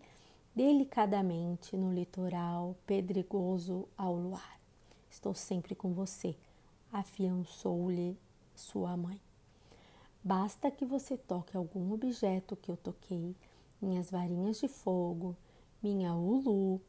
delicadamente 0.53 1.77
no 1.77 1.93
litoral 1.95 2.75
pedregoso 2.85 3.87
ao 3.97 4.17
luar. 4.17 4.59
Estou 5.09 5.35
sempre 5.35 5.77
com 5.77 5.93
você, 5.93 6.35
afiançou-lhe 6.93 8.19
sua 8.57 8.97
mãe. 8.97 9.21
Basta 10.25 10.71
que 10.71 10.85
você 10.85 11.17
toque 11.17 11.57
algum 11.57 11.93
objeto 11.93 12.55
que 12.55 12.71
eu 12.71 12.77
toquei, 12.77 13.35
minhas 13.81 14.09
varinhas 14.09 14.61
de 14.61 14.69
fogo, 14.69 15.37
minha 15.83 16.15
ulu, 16.15 16.81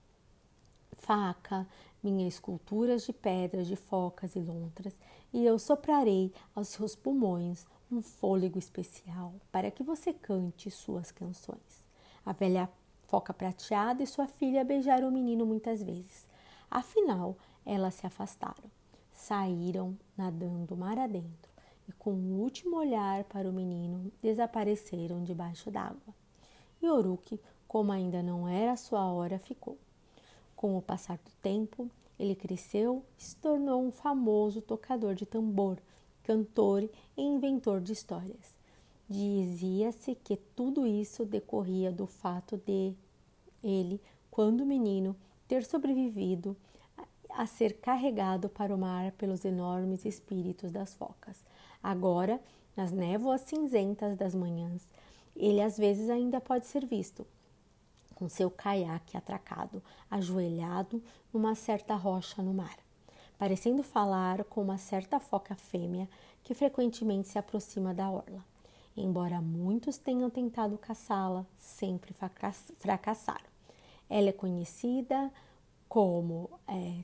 faca, 0.98 1.68
minhas 2.04 2.36
esculturas 2.36 3.04
de 3.04 3.12
pedras 3.12 3.66
de 3.66 3.76
focas 3.76 4.36
e 4.36 4.40
lontras, 4.40 4.96
e 5.34 5.44
eu 5.44 5.58
soprarei 5.58 6.32
aos 6.54 6.68
seus 6.68 6.96
pulmões 6.96 7.66
um 7.92 8.04
fôlego 8.04 8.60
especial 8.60 9.34
para 9.52 9.72
que 9.72 9.82
você 9.82 10.14
cante 10.14 10.70
suas 10.70 11.12
canções. 11.12 11.88
A 12.24 12.34
velha 12.34 12.70
foca 13.08 13.34
prateada 13.34 14.04
e 14.04 14.08
sua 14.08 14.28
filha 14.28 14.64
beijaram 14.64 15.10
o 15.10 15.12
menino 15.12 15.44
muitas 15.44 15.82
vezes. 15.82 16.28
Afinal, 16.70 17.36
elas 17.66 17.96
se 17.96 18.06
afastaram, 18.06 18.70
saíram 19.12 19.98
nadando 20.16 20.78
mar 20.78 21.00
adentro 21.00 21.53
e, 21.88 21.92
com 21.94 22.12
o 22.12 22.42
último 22.42 22.78
olhar 22.78 23.24
para 23.26 23.50
o 23.50 23.54
menino, 23.54 24.12
desapareceram 24.22 25.24
debaixo 25.24 25.70
d'água. 25.72 26.14
E 26.82 26.88
Oruk, 26.90 27.40
como 27.68 27.92
ainda 27.92 28.22
não 28.22 28.48
era 28.48 28.76
sua 28.76 29.06
hora, 29.12 29.40
ficou. 29.40 29.78
Com 30.56 30.78
o 30.78 30.82
passar 30.82 31.18
do 31.18 31.32
tempo, 31.42 31.90
ele 32.20 32.36
cresceu 32.36 33.04
e 33.18 33.24
se 33.24 33.36
tornou 33.36 33.84
um 33.84 33.92
famoso 33.92 34.62
tocador 34.62 35.16
de 35.16 35.26
tambor 35.26 35.78
cantor 36.24 36.90
e 37.18 37.22
inventor 37.22 37.82
de 37.82 37.94
histórias. 37.94 38.56
Dizia-se 39.10 40.16
que 40.16 40.38
tudo 40.38 40.88
isso 40.88 41.26
decorria 41.26 41.92
do 41.92 42.08
fato 42.08 42.58
de 42.66 42.94
ele, 43.64 44.02
quando 44.32 44.66
menino, 44.66 45.16
ter 45.48 45.64
sobrevivido 45.64 46.56
a 47.30 47.46
ser 47.46 47.74
carregado 47.80 48.48
para 48.48 48.74
o 48.74 48.78
mar 48.78 49.12
pelos 49.14 49.44
enormes 49.44 50.06
espíritos 50.06 50.72
das 50.72 50.94
focas. 50.94 51.44
Agora, 51.84 52.40
nas 52.78 52.92
névoas 52.92 53.42
cinzentas 53.42 54.16
das 54.16 54.34
manhãs, 54.34 54.90
ele 55.36 55.62
às 55.62 55.78
vezes 55.78 56.10
ainda 56.10 56.40
pode 56.40 56.66
ser 56.66 56.86
visto, 56.86 57.28
com 58.16 58.30
seu 58.30 58.50
caiaque 58.50 59.18
atracado, 59.18 59.84
ajoelhado 60.10 61.04
numa 61.34 61.56
certa 61.56 61.94
rocha 61.96 62.42
no 62.42 62.54
mar, 62.54 62.78
parecendo 63.38 63.84
falar 63.84 64.46
com 64.46 64.62
uma 64.62 64.78
certa 64.78 65.20
foca 65.20 65.56
fêmea 65.56 66.08
que 66.44 66.54
frequentemente 66.54 67.28
se 67.28 67.38
aproxima 67.38 67.94
da 67.94 68.10
orla. 68.10 68.44
Embora 68.96 69.42
muitos 69.42 69.98
tenham 69.98 70.30
tentado 70.30 70.78
caçá-la, 70.78 71.46
sempre 71.58 72.16
fracassaram. 72.80 73.52
Ela 74.10 74.30
é 74.30 74.34
conhecida 74.34 75.30
como 75.90 76.50
é, 76.68 77.04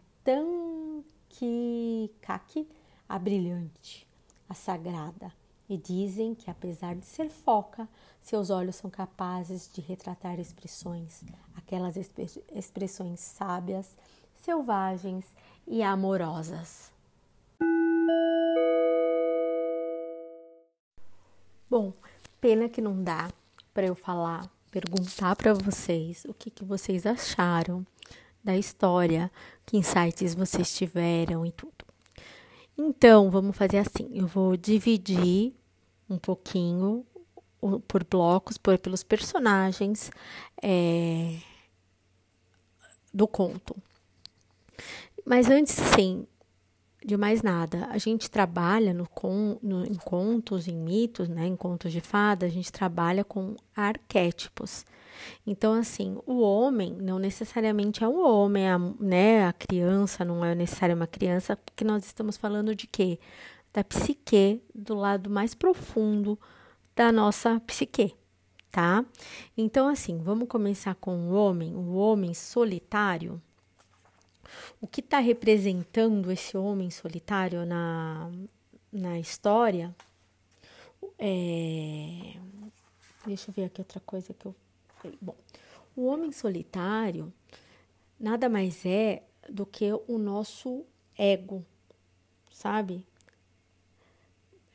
Tankikaki, 1.29 2.67
a 3.07 3.17
brilhante, 3.17 4.07
a 4.49 4.53
sagrada, 4.53 5.31
e 5.69 5.77
dizem 5.77 6.33
que, 6.33 6.49
apesar 6.49 6.95
de 6.95 7.05
ser 7.05 7.29
foca, 7.29 7.87
seus 8.21 8.49
olhos 8.49 8.75
são 8.75 8.89
capazes 8.89 9.69
de 9.71 9.81
retratar 9.81 10.39
expressões, 10.39 11.23
aquelas 11.55 11.95
expressões 12.51 13.19
sábias, 13.19 13.95
selvagens 14.43 15.25
e 15.67 15.83
amorosas. 15.83 16.91
Bom, 21.69 21.93
pena 22.41 22.67
que 22.67 22.81
não 22.81 23.03
dá 23.03 23.31
para 23.71 23.85
eu 23.85 23.93
falar, 23.93 24.49
perguntar 24.71 25.35
para 25.35 25.53
vocês 25.53 26.25
o 26.25 26.33
que, 26.33 26.49
que 26.49 26.65
vocês 26.65 27.05
acharam 27.05 27.85
da 28.43 28.57
história, 28.57 29.31
que 29.67 29.77
insights 29.77 30.33
vocês 30.33 30.75
tiveram 30.75 31.45
e 31.45 31.51
tudo. 31.51 31.78
Então, 32.81 33.29
vamos 33.29 33.57
fazer 33.57 33.79
assim: 33.79 34.09
eu 34.13 34.25
vou 34.25 34.55
dividir 34.55 35.53
um 36.09 36.17
pouquinho 36.17 37.05
por 37.85 38.05
blocos, 38.05 38.57
por, 38.57 38.77
pelos 38.77 39.03
personagens 39.03 40.09
é, 40.63 41.39
do 43.13 43.27
conto. 43.27 43.75
Mas 45.25 45.49
antes, 45.49 45.73
sim, 45.73 46.25
de 47.03 47.15
mais 47.15 47.41
nada, 47.41 47.87
a 47.91 47.97
gente 47.97 48.29
trabalha 48.29 48.93
no, 48.93 49.07
no, 49.61 49.85
em 49.85 49.95
contos, 49.95 50.67
em 50.67 50.75
mitos, 50.75 51.29
né, 51.29 51.47
em 51.47 51.55
contos 51.55 51.91
de 51.91 52.01
fada, 52.01 52.45
a 52.45 52.49
gente 52.49 52.71
trabalha 52.71 53.23
com 53.23 53.55
arquétipos. 53.75 54.85
Então, 55.45 55.73
assim, 55.73 56.17
o 56.25 56.41
homem 56.41 56.93
não 56.99 57.19
necessariamente 57.19 58.03
é 58.03 58.07
um 58.07 58.25
homem, 58.25 58.69
a, 58.69 58.77
né, 58.99 59.45
a 59.45 59.53
criança 59.53 60.25
não 60.25 60.43
é 60.43 60.53
necessariamente 60.53 60.99
uma 60.99 61.07
criança, 61.07 61.55
porque 61.55 61.83
nós 61.83 62.05
estamos 62.05 62.37
falando 62.37 62.75
de 62.75 62.87
quê? 62.87 63.19
Da 63.73 63.83
psique, 63.83 64.61
do 64.73 64.95
lado 64.95 65.29
mais 65.29 65.53
profundo 65.53 66.39
da 66.95 67.11
nossa 67.11 67.59
psique, 67.61 68.13
tá? 68.71 69.05
Então, 69.57 69.87
assim, 69.87 70.17
vamos 70.17 70.47
começar 70.47 70.95
com 70.95 71.29
o 71.29 71.33
homem, 71.33 71.75
o 71.75 71.93
homem 71.93 72.33
solitário. 72.33 73.41
O 74.81 74.87
que 74.87 75.01
está 75.01 75.19
representando 75.19 76.31
esse 76.31 76.57
homem 76.57 76.89
solitário 76.89 77.65
na, 77.65 78.31
na 78.91 79.19
história 79.19 79.95
é. 81.17 82.35
Deixa 83.25 83.49
eu 83.49 83.53
ver 83.53 83.65
aqui 83.65 83.81
outra 83.81 83.99
coisa 83.99 84.33
que 84.33 84.45
eu. 84.45 84.55
Bom, 85.21 85.35
o 85.95 86.05
homem 86.05 86.31
solitário 86.31 87.31
nada 88.19 88.49
mais 88.49 88.85
é 88.85 89.23
do 89.49 89.65
que 89.65 89.91
o 90.07 90.17
nosso 90.17 90.85
ego, 91.17 91.65
sabe? 92.51 93.05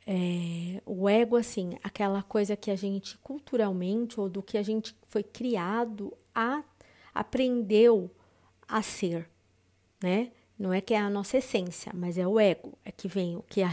É, 0.07 0.81
o 0.85 1.09
ego, 1.09 1.35
assim, 1.35 1.77
aquela 1.83 2.21
coisa 2.21 2.55
que 2.55 2.69
a 2.69 2.75
gente 2.75 3.17
culturalmente 3.19 4.19
ou 4.19 4.29
do 4.29 4.43
que 4.43 4.57
a 4.57 4.63
gente 4.63 4.95
foi 5.07 5.23
criado 5.23 6.15
a 6.33 6.63
aprendeu 7.13 8.11
a 8.67 8.81
ser, 8.81 9.29
né? 10.05 10.29
Não 10.57 10.71
é 10.71 10.79
que 10.79 10.93
é 10.93 10.99
a 10.99 11.09
nossa 11.09 11.37
essência, 11.37 11.91
mas 11.95 12.15
é 12.15 12.27
o 12.27 12.39
ego, 12.39 12.77
é 12.85 12.91
que 12.91 13.07
vem 13.07 13.35
o 13.35 13.41
que 13.41 13.63
a, 13.63 13.69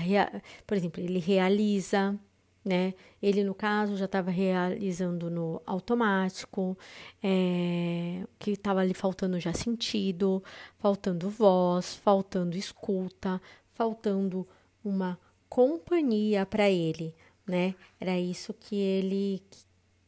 por 0.67 0.77
exemplo, 0.77 1.03
ele 1.03 1.19
realiza, 1.19 2.19
né? 2.65 2.95
Ele 3.23 3.45
no 3.45 3.55
caso 3.55 3.99
já 3.99 4.07
estava 4.07 4.31
realizando 4.31 5.31
no 5.31 5.61
automático, 5.67 6.77
é, 7.23 8.27
que 8.39 8.53
estava 8.53 8.81
ali 8.81 8.95
faltando 8.95 9.39
já 9.39 9.53
sentido, 9.53 10.43
faltando 10.79 11.29
voz, 11.29 11.97
faltando 11.97 12.57
escuta, 12.57 13.41
faltando 13.71 14.49
uma 14.83 15.21
companhia 15.51 16.47
para 16.47 16.71
ele, 16.71 17.15
né? 17.47 17.75
Era 18.01 18.19
isso 18.19 18.55
que 18.55 18.75
ele 18.75 19.43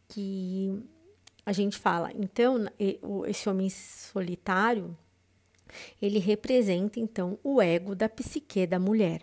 que 0.08 0.82
a 1.44 1.52
gente 1.52 1.76
fala. 1.76 2.10
Então, 2.14 2.66
esse 3.28 3.46
homem 3.46 3.68
solitário, 3.68 4.96
ele 6.00 6.18
representa 6.18 7.00
então 7.00 7.38
o 7.42 7.60
ego 7.60 7.94
da 7.94 8.08
psique 8.08 8.66
da 8.66 8.78
mulher, 8.78 9.22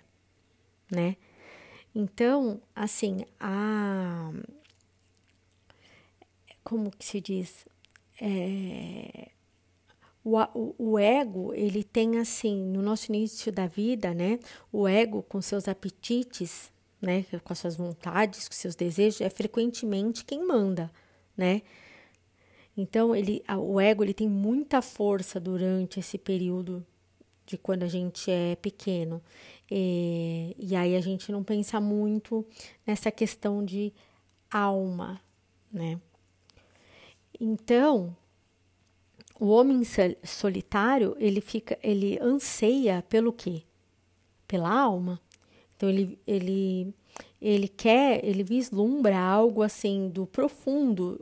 né? 0.90 1.16
Então, 1.94 2.62
assim, 2.76 3.26
a 3.40 4.32
como 6.64 6.92
que 6.92 7.04
se 7.04 7.20
diz? 7.20 7.66
É, 8.22 9.30
o, 10.24 10.38
o, 10.54 10.76
o, 10.78 11.00
ego, 11.00 11.54
ele 11.54 11.84
tem 11.84 12.20
assim, 12.20 12.56
no 12.56 12.82
nosso 12.82 13.12
início 13.12 13.52
da 13.52 13.68
vida, 13.68 14.14
né? 14.14 14.40
O 14.72 14.88
ego 14.88 15.24
com 15.24 15.42
seus 15.42 15.68
apetites, 15.68 16.72
né? 17.02 17.26
Com 17.44 17.54
as 17.54 17.60
suas 17.60 17.76
vontades, 17.76 18.48
com 18.48 18.54
seus 18.54 18.76
desejos, 18.76 19.22
é 19.22 19.30
frequentemente 19.30 20.24
quem 20.24 20.46
manda, 20.46 20.92
né? 21.36 21.62
Então, 22.76 23.16
ele, 23.16 23.44
o 23.60 23.80
ego, 23.80 24.04
ele 24.04 24.14
tem 24.14 24.30
muita 24.30 24.82
força 24.82 25.40
durante 25.40 26.00
esse 26.00 26.18
período 26.18 26.86
de 27.46 27.58
quando 27.58 27.84
a 27.84 27.88
gente 27.88 28.32
é 28.32 28.56
pequeno. 28.56 29.22
E, 29.70 30.56
e 30.58 30.76
aí 30.76 30.96
a 30.96 31.02
gente 31.02 31.32
não 31.32 31.44
pensa 31.44 31.80
muito 31.80 32.46
nessa 32.86 33.12
questão 33.12 33.64
de 33.64 33.94
alma, 34.50 35.22
né? 35.72 36.00
Então, 37.40 38.16
o 39.40 39.48
homem 39.48 39.82
solitário, 40.24 41.16
ele 41.20 41.42
fica, 41.42 41.78
ele 41.82 42.20
anseia 42.22 43.04
pelo 43.10 43.34
quê? 43.34 43.64
Pela 44.48 44.72
alma. 44.72 45.20
Então 45.76 45.90
ele 45.90 46.20
ele 46.28 46.94
ele 47.42 47.68
quer, 47.68 48.24
ele 48.24 48.44
vislumbra 48.44 49.18
algo 49.18 49.64
assim 49.64 50.10
do 50.10 50.28
profundo, 50.28 51.20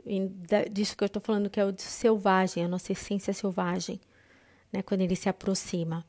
disso 0.70 0.96
que 0.96 1.02
eu 1.02 1.06
estou 1.06 1.22
falando 1.22 1.48
que 1.48 1.58
é 1.58 1.64
o 1.64 1.74
selvagem, 1.78 2.64
a 2.64 2.68
nossa 2.68 2.92
essência 2.92 3.32
selvagem, 3.32 3.98
né? 4.70 4.82
Quando 4.82 5.00
ele 5.00 5.16
se 5.16 5.28
aproxima. 5.28 6.04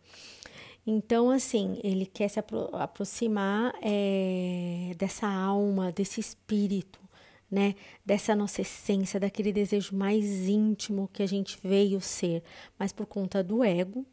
Então, 0.86 1.30
assim, 1.30 1.80
ele 1.84 2.06
quer 2.06 2.28
se 2.28 2.40
apro 2.40 2.70
aproximar 2.74 3.74
é, 3.82 4.94
dessa 4.98 5.28
alma, 5.28 5.92
desse 5.92 6.20
espírito, 6.20 7.00
né, 7.50 7.76
dessa 8.06 8.36
nossa 8.36 8.62
essência, 8.62 9.20
daquele 9.20 9.52
desejo 9.52 9.96
mais 9.96 10.48
íntimo 10.48 11.10
que 11.12 11.22
a 11.22 11.28
gente 11.28 11.60
veio 11.62 12.00
ser, 12.02 12.42
mas 12.80 12.92
por 12.94 13.06
conta 13.06 13.44
do 13.44 13.64
ego, 13.64 14.06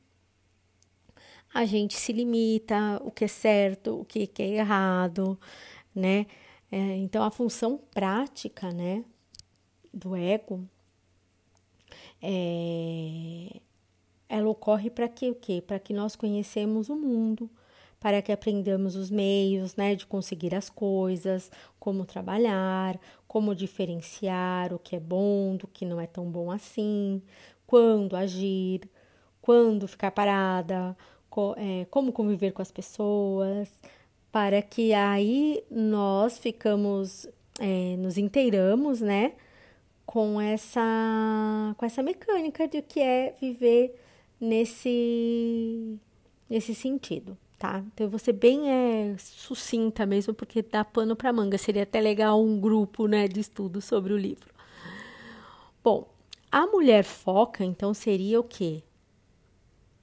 a 1.55 1.65
gente 1.65 1.97
se 1.97 2.13
limita 2.13 3.01
o 3.03 3.11
que 3.11 3.25
é 3.25 3.29
certo, 3.29 4.01
o 4.01 4.05
que 4.05 4.31
é 4.39 4.47
errado, 4.57 5.39
né? 5.99 6.27
É, 6.71 6.97
então 6.97 7.23
a 7.23 7.31
função 7.31 7.79
prática, 7.93 8.71
né, 8.71 9.05
do 9.93 10.15
ego, 10.15 10.69
é, 12.23 13.61
ela 14.29 14.49
ocorre 14.49 14.91
para 14.91 15.09
que 15.09 15.31
o 15.31 15.35
quê? 15.35 15.63
Para 15.67 15.79
que 15.79 15.95
nós 15.95 16.15
conhecemos 16.15 16.89
o 16.89 16.97
mundo, 16.97 17.51
para 17.99 18.23
que 18.23 18.31
aprendamos 18.31 18.97
os 18.97 19.11
meios, 19.11 19.77
né, 19.77 19.95
de 19.95 20.07
conseguir 20.07 20.55
as 20.55 20.69
coisas, 20.71 21.51
como 21.81 22.05
trabalhar, 22.05 22.99
como 23.27 23.55
diferenciar 23.55 24.73
o 24.73 24.79
que 24.79 24.97
é 24.97 25.01
bom 25.01 25.57
do 25.57 25.67
que 25.67 25.85
não 25.85 26.01
é 26.01 26.07
tão 26.07 26.31
bom 26.31 26.51
assim, 26.51 27.23
quando 27.67 28.17
agir, 28.17 28.89
quando 29.41 29.89
ficar 29.89 30.11
parada, 30.11 30.97
é, 31.57 31.87
como 31.87 32.13
conviver 32.13 32.53
com 32.53 32.63
as 32.63 32.71
pessoas, 32.71 33.71
para 34.33 34.63
que 34.63 34.93
aí 34.93 35.65
nós 35.71 36.39
ficamos, 36.39 37.27
é, 37.59 37.97
nos 37.97 38.19
inteiramos, 38.19 39.01
né, 39.01 39.33
com 40.07 40.41
essa, 40.41 41.75
com 41.77 41.85
essa 41.87 42.03
mecânica 42.03 42.67
de 42.69 42.83
que 42.83 43.01
é 43.01 43.35
viver 43.41 43.95
nesse, 44.41 45.99
nesse 46.49 46.75
sentido 46.75 47.37
tá? 47.59 47.83
Então 47.93 48.07
eu 48.07 48.11
vou 48.11 48.19
ser 48.19 48.33
bem 48.33 48.71
é, 48.71 49.17
sucinta 49.19 50.07
mesmo, 50.07 50.33
porque 50.33 50.63
dá 50.63 50.85
pano 50.85 51.17
para 51.17 51.33
manga. 51.33 51.59
Seria 51.59 51.83
até 51.83 52.01
legal 52.01 52.43
um 52.43 52.59
grupo 52.61 53.07
né, 53.07 53.27
de 53.27 53.41
estudo 53.41 53.81
sobre 53.81 54.13
o 54.13 54.17
livro. 54.17 54.55
Bom, 55.83 56.09
a 56.51 56.67
mulher 56.67 57.05
foca, 57.05 57.65
então, 57.65 57.93
seria 57.93 58.39
o 58.39 58.45
quê? 58.45 58.83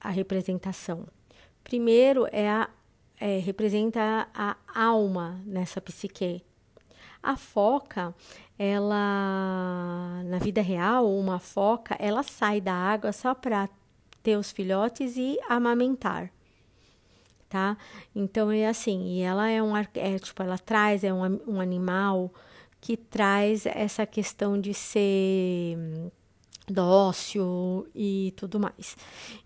A 0.00 0.10
representação. 0.10 1.06
Primeiro 1.64 2.28
é 2.30 2.48
a 2.48 2.68
é, 3.18 3.38
representa 3.38 4.28
a 4.34 4.56
alma 4.74 5.40
nessa 5.44 5.80
psique. 5.80 6.42
A 7.22 7.36
foca, 7.36 8.14
ela 8.58 10.22
na 10.24 10.38
vida 10.38 10.62
real, 10.62 11.10
uma 11.16 11.38
foca, 11.38 11.96
ela 11.98 12.22
sai 12.22 12.60
da 12.60 12.74
água 12.74 13.12
só 13.12 13.34
para 13.34 13.68
ter 14.22 14.36
os 14.36 14.50
filhotes 14.50 15.16
e 15.16 15.38
amamentar. 15.48 16.30
Tá? 17.48 17.76
Então 18.14 18.50
é 18.50 18.66
assim, 18.66 19.06
e 19.06 19.22
ela 19.22 19.48
é 19.48 19.62
um 19.62 19.74
arquétipo, 19.74 20.42
ela 20.42 20.58
traz, 20.58 21.04
é 21.04 21.12
um, 21.12 21.40
um 21.46 21.60
animal 21.60 22.32
que 22.80 22.96
traz 22.96 23.66
essa 23.66 24.04
questão 24.04 24.60
de 24.60 24.74
ser 24.74 25.76
dócil 26.68 27.86
e 27.94 28.32
tudo 28.36 28.58
mais. 28.58 28.96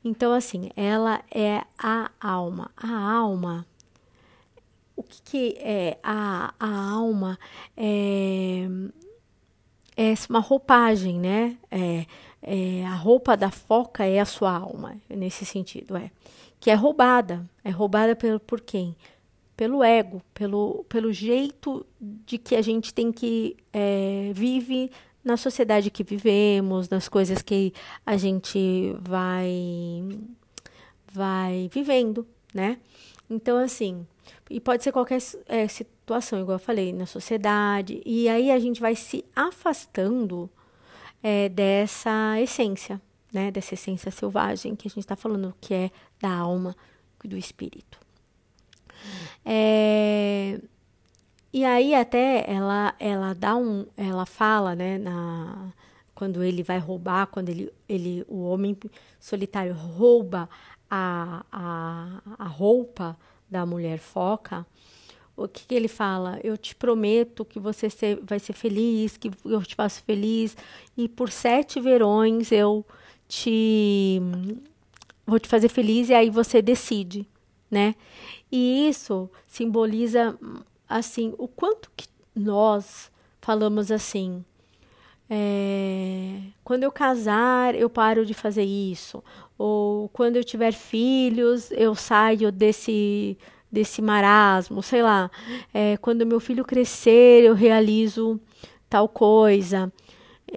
Então, 0.05 0.33
assim, 0.33 0.71
ela 0.77 1.23
é 1.31 1.63
a 1.79 2.11
alma. 2.21 2.71
A 2.77 3.13
alma, 3.13 3.67
o 4.97 5.03
que, 5.03 5.23
que 5.23 5.59
é 5.59 5.99
a, 6.03 6.55
a 6.59 6.91
alma? 6.91 7.39
É, 7.77 8.67
é 9.97 10.15
uma 10.29 10.41
roupagem, 10.41 11.19
né? 11.19 11.57
É, 11.71 12.07
é, 12.43 12.85
a 12.87 12.95
roupa 12.95 13.37
da 13.37 13.51
foca 13.51 14.05
é 14.05 14.19
a 14.19 14.25
sua 14.25 14.53
alma, 14.53 14.97
nesse 15.09 15.45
sentido, 15.45 15.97
é. 15.97 16.11
Que 16.59 16.71
é 16.71 16.75
roubada. 16.75 17.49
É 17.65 17.71
roubada 17.71 18.17
pelo, 18.17 18.41
por 18.41 18.61
quem? 18.61 18.97
Pelo 19.57 19.83
ego, 19.83 20.23
pelo, 20.33 20.85
pelo 20.89 21.13
jeito 21.13 21.87
de 22.01 22.39
que 22.39 22.57
a 22.57 22.63
gente 22.63 22.95
tem 22.95 23.13
que 23.13 23.57
é, 23.73 24.31
vive 24.35 24.91
na 25.25 25.37
sociedade 25.37 25.91
que 25.91 26.03
vivemos, 26.03 26.89
nas 26.89 27.09
coisas 27.09 27.43
que 27.43 27.73
a 28.05 28.17
gente 28.17 28.95
vai 29.01 30.09
vai 31.13 31.69
vivendo, 31.73 32.27
né? 32.55 32.79
Então 33.29 33.59
assim, 33.59 34.07
e 34.49 34.61
pode 34.61 34.83
ser 34.83 34.93
qualquer 34.93 35.19
é, 35.47 35.69
situação, 35.69 36.41
igual 36.41 36.57
eu 36.57 36.65
falei, 36.65 36.93
na 36.93 37.07
sociedade, 37.07 38.01
e 38.05 38.29
aí 38.29 38.51
a 38.51 38.59
gente 38.59 38.81
vai 38.81 38.95
se 38.95 39.25
afastando 39.35 40.51
é, 41.23 41.49
dessa 41.49 42.41
essência, 42.41 43.01
né? 43.33 43.51
Dessa 43.51 43.75
essência 43.75 44.11
selvagem 44.11 44.75
que 44.75 44.89
a 44.89 44.91
gente 44.91 45.01
está 45.01 45.17
falando, 45.17 45.55
que 45.61 45.75
é 45.75 45.91
da 46.21 46.31
alma, 46.31 46.75
do 47.25 47.37
espírito. 47.37 47.99
É, 49.45 50.61
e 51.53 51.65
aí 51.65 51.95
até 51.95 52.45
ela 52.51 52.95
ela 52.99 53.35
dá 53.35 53.57
um, 53.57 53.87
ela 53.97 54.27
fala, 54.27 54.75
né, 54.75 54.99
na 54.99 55.73
quando 56.15 56.45
ele 56.45 56.63
vai 56.63 56.79
roubar, 56.79 57.29
quando 57.29 57.49
ele, 57.49 57.73
ele 57.89 58.25
o 58.29 58.43
homem 58.45 58.77
solitário 59.19 59.73
rouba 59.73 60.49
a, 60.91 61.45
a, 61.51 62.23
a 62.39 62.47
roupa 62.47 63.17
da 63.49 63.65
mulher 63.65 63.99
foca, 63.99 64.67
o 65.37 65.49
que, 65.49 65.67
que, 65.67 65.75
ele 65.75 65.89
fala? 65.89 66.39
Eu 66.45 66.59
te 66.59 66.75
prometo 66.75 67.45
que 67.45 67.59
você 67.59 67.89
ser, 67.89 68.21
vai 68.23 68.39
ser 68.39 68.53
feliz, 68.53 69.17
que 69.17 69.31
eu 69.45 69.63
te 69.63 69.75
faço 69.75 70.03
feliz, 70.03 70.55
e 70.97 71.09
por 71.09 71.31
sete 71.31 71.81
verões 71.81 72.53
eu 72.53 72.85
te 73.27 74.21
vou 75.27 75.39
te 75.39 75.49
fazer 75.49 75.69
feliz, 75.69 76.11
e 76.11 76.15
aí 76.15 76.29
você 76.29 76.61
decide, 76.61 77.27
né? 77.71 77.95
E 78.53 78.89
isso 78.89 79.31
simboliza 79.47 80.39
assim, 80.91 81.33
o 81.39 81.47
quanto 81.47 81.91
que 81.97 82.09
nós 82.35 83.11
falamos 83.41 83.93
assim, 83.93 84.45
é, 85.31 86.41
quando 86.65 86.83
eu 86.83 86.91
casar, 86.91 87.77
eu 87.77 87.89
paro 87.89 88.27
de 88.27 88.35
fazer 88.35 88.65
isso, 88.65 89.23
ou 89.57 90.09
quando 90.09 90.37
eu 90.37 90.45
tiver 90.45 90.73
filhos, 90.73 91.71
eu 91.71 91.95
saio 91.95 92.51
desse 92.51 93.39
desse 93.73 94.03
marasmo, 94.03 94.83
sei 94.83 95.01
lá, 95.01 95.31
é, 95.73 95.97
quando 95.99 96.27
meu 96.27 96.41
filho 96.41 96.65
crescer, 96.65 97.45
eu 97.45 97.55
realizo 97.55 98.41
tal 98.89 99.09
coisa. 99.09 99.93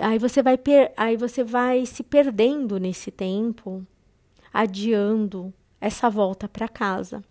Aí 0.02 0.18
você 0.18 0.42
vai 0.42 0.60
aí 0.98 1.16
você 1.16 1.44
vai 1.44 1.86
se 1.86 2.02
perdendo 2.02 2.80
nesse 2.80 3.12
tempo, 3.12 3.86
adiando 4.52 5.54
essa 5.80 6.10
volta 6.10 6.50
para 6.50 6.68
casa 6.68 7.24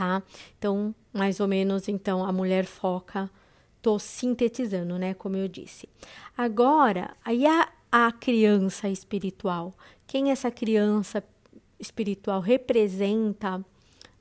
tá? 0.00 0.22
Então, 0.58 0.94
mais 1.12 1.40
ou 1.40 1.46
menos, 1.46 1.86
então, 1.86 2.24
a 2.24 2.32
mulher 2.32 2.64
foca, 2.64 3.30
tô 3.82 3.98
sintetizando, 3.98 4.98
né, 4.98 5.12
como 5.12 5.36
eu 5.36 5.46
disse. 5.46 5.86
Agora, 6.34 7.14
aí 7.22 7.46
a, 7.46 7.68
a 7.92 8.10
criança 8.10 8.88
espiritual. 8.88 9.74
Quem 10.06 10.30
essa 10.30 10.50
criança 10.50 11.22
espiritual 11.78 12.40
representa, 12.40 13.62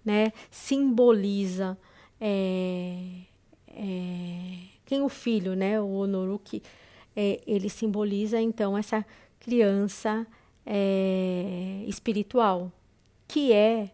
né, 0.04 0.34
simboliza, 0.52 1.78
é, 2.20 3.22
é, 3.70 4.56
quem 4.86 5.02
o 5.02 5.08
filho, 5.08 5.56
né, 5.56 5.80
o 5.80 5.92
Onoruki, 5.92 6.62
é, 7.16 7.40
ele 7.48 7.70
simboliza, 7.70 8.42
então, 8.42 8.78
essa 8.78 9.06
criança 9.40 10.28
é, 10.66 11.86
espiritual, 11.88 12.70
que 13.30 13.54
é 13.54 13.92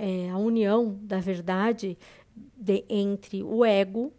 é, 0.00 0.30
a 0.30 0.38
união 0.38 0.98
da 1.02 1.20
verdade 1.20 1.98
de, 2.56 2.82
entre 2.88 3.42
o 3.42 3.62
ego 3.62 4.10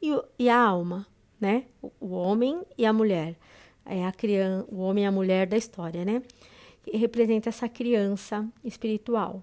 e, 0.00 0.18
e, 0.38 0.48
a 0.48 0.58
alma, 0.58 1.06
né? 1.38 1.64
O, 1.82 1.92
o, 2.00 2.10
homem 2.12 2.62
e 2.78 2.86
a 2.86 2.92
mulher. 2.92 3.36
É 3.84 4.06
a 4.06 4.12
criança, 4.12 4.66
o 4.70 4.78
homem 4.78 5.04
e 5.04 5.06
a 5.06 5.12
mulher 5.12 5.46
da 5.46 5.58
história, 5.58 6.06
né? 6.06 6.22
Que 6.82 6.96
representa 6.96 7.50
essa 7.50 7.68
criança 7.68 8.48
espiritual. 8.64 9.42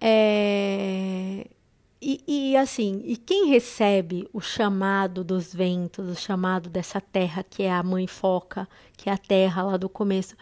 É, 0.00 1.48
e, 2.00 2.22
e, 2.28 2.56
assim, 2.56 3.02
e 3.04 3.16
quem 3.16 3.48
recebe 3.48 4.28
o 4.32 4.40
chamado 4.40 5.24
dos 5.24 5.52
ventos, 5.52 6.08
o 6.08 6.14
chamado 6.14 6.70
dessa 6.70 7.00
terra 7.00 7.42
que 7.42 7.64
é 7.64 7.72
a 7.72 7.82
mãe 7.82 8.06
foca, 8.06 8.68
que 8.96 9.10
é 9.10 9.12
a 9.12 9.18
terra 9.18 9.64
lá 9.64 9.76
do 9.76 9.88
começo, 9.88 10.36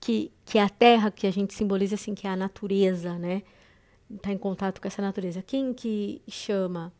que, 0.00 0.32
que 0.44 0.58
é 0.58 0.62
a 0.62 0.68
terra 0.68 1.10
que 1.10 1.26
a 1.26 1.30
gente 1.30 1.54
simboliza 1.54 1.94
assim, 1.94 2.14
que 2.14 2.26
é 2.26 2.30
a 2.30 2.36
natureza, 2.36 3.18
né? 3.18 3.42
Está 4.10 4.32
em 4.32 4.38
contato 4.38 4.80
com 4.80 4.88
essa 4.88 5.02
natureza. 5.02 5.42
Quem 5.42 5.72
que 5.72 6.22
chama? 6.26 6.92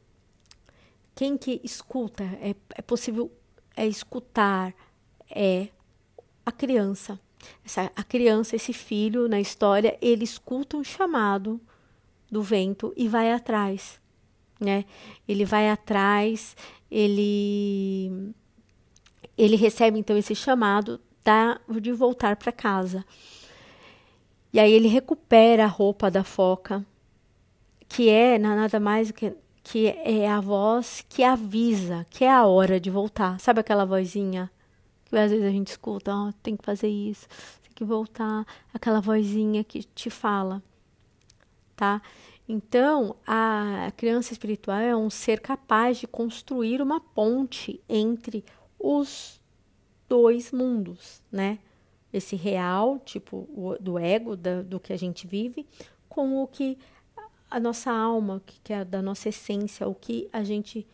Quem 1.15 1.37
que 1.37 1.61
escuta? 1.65 2.23
É, 2.41 2.55
é 2.77 2.83
possível 2.83 3.33
é 3.77 3.87
escutar 3.87 4.75
é 5.31 5.69
a 6.45 6.53
criança. 6.53 7.19
Essa, 7.65 7.91
a 7.97 8.03
criança, 8.05 8.57
esse 8.57 8.73
filho 8.73 9.29
na 9.29 9.41
história, 9.41 9.97
ele 10.03 10.25
escuta 10.25 10.77
um 10.77 10.85
chamado 10.85 11.61
do 12.31 12.43
vento 12.43 12.93
e 12.97 13.09
vai 13.09 13.33
atrás, 13.33 14.01
né? 14.61 14.85
Ele 15.27 15.45
vai 15.45 15.71
atrás, 15.71 16.55
ele 16.91 18.33
ele 19.39 19.57
recebe 19.57 19.99
então 19.99 20.19
esse 20.19 20.35
chamado 20.35 21.01
da, 21.25 21.61
de 21.81 21.93
voltar 21.93 22.37
para 22.37 22.53
casa. 22.53 23.05
E 24.53 24.59
aí 24.59 24.73
ele 24.73 24.89
recupera 24.89 25.65
a 25.65 25.69
roupa 25.69 26.11
da 26.11 26.25
foca, 26.25 26.85
que 27.89 28.09
é 28.09 28.39
nada 28.39 28.81
mais 28.81 29.11
que, 29.11 29.33
que 29.63 29.89
é 29.89 30.29
a 30.29 30.41
voz 30.41 31.05
que 31.09 31.23
avisa 31.23 32.07
que 32.11 32.25
é 32.25 32.31
a 32.31 32.47
hora 32.47 32.81
de 32.81 32.91
voltar. 32.91 33.39
Sabe 33.39 33.61
aquela 33.61 33.85
vozinha 33.85 34.51
que 35.05 35.17
às 35.17 35.31
vezes 35.31 35.45
a 35.45 35.51
gente 35.51 35.69
escuta, 35.69 36.15
oh, 36.15 36.33
tem 36.43 36.57
que 36.57 36.65
fazer 36.65 36.89
isso, 36.89 37.27
tem 37.63 37.73
que 37.75 37.85
voltar, 37.85 38.47
aquela 38.73 39.01
vozinha 39.01 39.65
que 39.65 39.83
te 39.83 40.09
fala, 40.09 40.63
tá? 41.75 42.01
Então, 42.49 43.17
a 43.27 43.93
criança 43.97 44.33
espiritual 44.33 44.79
é 44.79 44.97
um 44.97 45.11
ser 45.11 45.41
capaz 45.41 45.99
de 45.99 46.07
construir 46.07 46.81
uma 46.81 47.01
ponte 47.01 47.81
entre 47.89 48.45
os 48.79 49.40
dois 50.11 50.51
mundos, 50.51 51.23
né? 51.31 51.61
Esse 52.13 52.35
real, 52.35 52.99
tipo, 52.99 53.49
o, 53.55 53.77
do 53.81 53.97
ego, 53.97 54.37
da, 54.37 54.63
do 54.63 54.81
que 54.81 54.93
a 54.93 54.99
gente 54.99 55.29
vive, 55.29 55.65
com 56.09 56.43
o 56.43 56.49
que 56.49 56.77
a 57.49 57.61
nossa 57.61 57.93
alma, 57.93 58.43
que 58.45 58.73
é 58.73 58.85
da 58.85 59.01
nossa 59.01 59.29
essência, 59.29 59.87
o 59.87 59.95
que 59.95 60.29
a 60.33 60.43
gente 60.43 60.85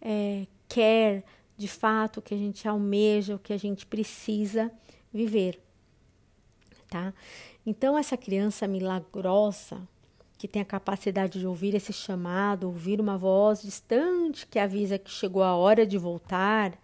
é, 0.00 0.46
quer 0.68 1.24
de 1.56 1.68
fato, 1.68 2.18
o 2.18 2.22
que 2.22 2.34
a 2.34 2.38
gente 2.38 2.68
almeja, 2.68 3.36
o 3.36 3.38
que 3.38 3.52
a 3.52 3.56
gente 3.56 3.86
precisa 3.86 4.70
viver, 5.12 5.58
tá? 6.90 7.14
Então, 7.64 7.96
essa 7.96 8.16
criança 8.16 8.66
milagrosa, 8.66 9.80
que 10.36 10.48
tem 10.48 10.60
a 10.60 10.64
capacidade 10.64 11.38
de 11.38 11.46
ouvir 11.46 11.74
esse 11.74 11.92
chamado, 11.92 12.64
ouvir 12.64 13.00
uma 13.00 13.16
voz 13.16 13.62
distante 13.62 14.46
que 14.46 14.58
avisa 14.58 14.98
que 14.98 15.10
chegou 15.10 15.42
a 15.42 15.54
hora 15.54 15.86
de 15.86 15.96
voltar, 15.96 16.76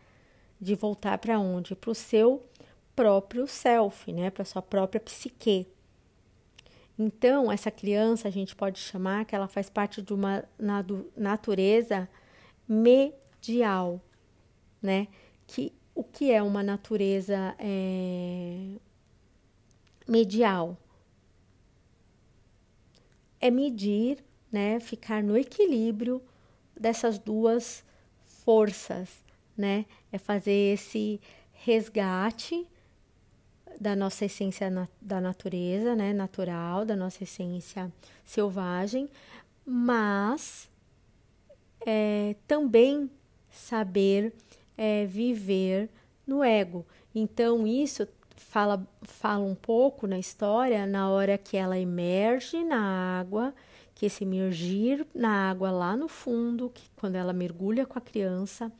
de 0.61 0.75
voltar 0.75 1.19
para 1.19 1.39
onde? 1.39 1.75
Para 1.75 1.91
o 1.91 1.95
seu 1.95 2.45
próprio 2.95 3.47
self, 3.47 4.13
né? 4.13 4.31
Para 4.31 4.45
sua 4.45 4.63
própria 4.63 5.01
psique. 5.01 5.67
Então, 6.99 7.51
essa 7.51 7.71
criança 7.71 8.29
a 8.29 8.31
gente 8.31 8.55
pode 8.55 8.79
chamar 8.79 9.25
que 9.25 9.35
ela 9.35 9.49
faz 9.49 9.71
parte 9.71 10.03
de 10.03 10.13
uma 10.13 10.45
natureza 11.17 12.09
medial, 12.69 14.01
né? 14.83 15.09
Que 15.47 15.73
o 15.95 16.05
que 16.05 16.31
é 16.31 16.43
uma 16.43 16.63
natureza 16.63 17.55
é, 17.59 18.69
medial? 20.07 20.77
É 23.41 23.51
medir 23.51 24.23
né, 24.51 24.81
ficar 24.81 25.23
no 25.23 25.37
equilíbrio 25.37 26.23
dessas 26.79 27.19
duas 27.19 27.85
forças, 28.45 29.23
né? 29.61 29.85
É 30.11 30.19
fazer 30.19 30.75
esse 30.75 31.21
resgate 31.53 32.67
da 33.81 33.95
nossa 33.95 34.25
essência 34.25 34.69
na, 34.71 34.89
da 35.01 35.21
natureza, 35.21 35.95
né, 35.95 36.13
natural, 36.13 36.85
da 36.85 36.97
nossa 36.97 37.23
essência 37.23 37.91
selvagem, 38.25 39.09
mas 39.65 40.71
é, 41.87 42.35
também 42.47 43.11
saber 43.51 44.35
é, 44.77 45.07
viver 45.07 45.89
no 46.27 46.43
ego. 46.43 46.87
Então, 47.15 47.67
isso 47.67 48.07
fala, 48.37 48.87
fala 49.03 49.45
um 49.45 49.55
pouco 49.55 50.07
na 50.07 50.19
história 50.19 50.87
na 50.87 51.09
hora 51.11 51.37
que 51.39 51.57
ela 51.57 51.79
emerge 51.79 52.63
na 52.65 53.19
água, 53.21 53.55
que 53.95 54.07
esse 54.07 54.25
emergir 54.25 55.07
na 55.15 55.51
água 55.51 55.71
lá 55.71 55.97
no 55.97 56.09
fundo, 56.09 56.71
que 56.71 56.83
quando 56.97 57.17
ela 57.17 57.33
mergulha 57.33 57.85
com 57.85 57.99
a 57.99 58.03
criança, 58.03 58.73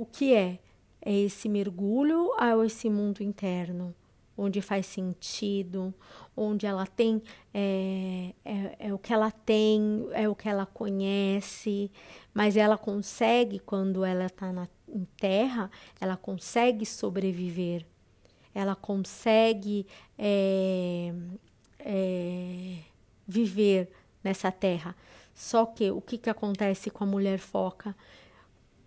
o 0.00 0.06
que 0.06 0.34
é? 0.34 0.58
É 1.02 1.14
esse 1.14 1.46
mergulho 1.46 2.32
a 2.38 2.56
esse 2.64 2.88
mundo 2.88 3.22
interno, 3.22 3.94
onde 4.36 4.62
faz 4.62 4.86
sentido, 4.86 5.92
onde 6.34 6.64
ela 6.64 6.86
tem, 6.86 7.22
é, 7.52 8.32
é, 8.42 8.76
é, 8.78 8.94
o 8.94 8.98
que 8.98 9.12
ela 9.12 9.30
tem, 9.30 10.08
é 10.12 10.26
o 10.26 10.34
que 10.34 10.48
ela 10.48 10.64
conhece, 10.64 11.90
mas 12.32 12.56
ela 12.56 12.78
consegue, 12.78 13.58
quando 13.58 14.02
ela 14.02 14.24
está 14.24 14.50
em 14.88 15.04
terra, 15.18 15.70
ela 16.00 16.16
consegue 16.16 16.86
sobreviver, 16.86 17.84
ela 18.54 18.74
consegue 18.74 19.86
é, 20.18 21.12
é, 21.78 22.78
viver 23.28 23.90
nessa 24.24 24.50
terra. 24.50 24.96
Só 25.34 25.66
que 25.66 25.90
o 25.90 26.00
que, 26.00 26.16
que 26.16 26.30
acontece 26.30 26.90
com 26.90 27.04
a 27.04 27.06
mulher 27.06 27.38
foca? 27.38 27.94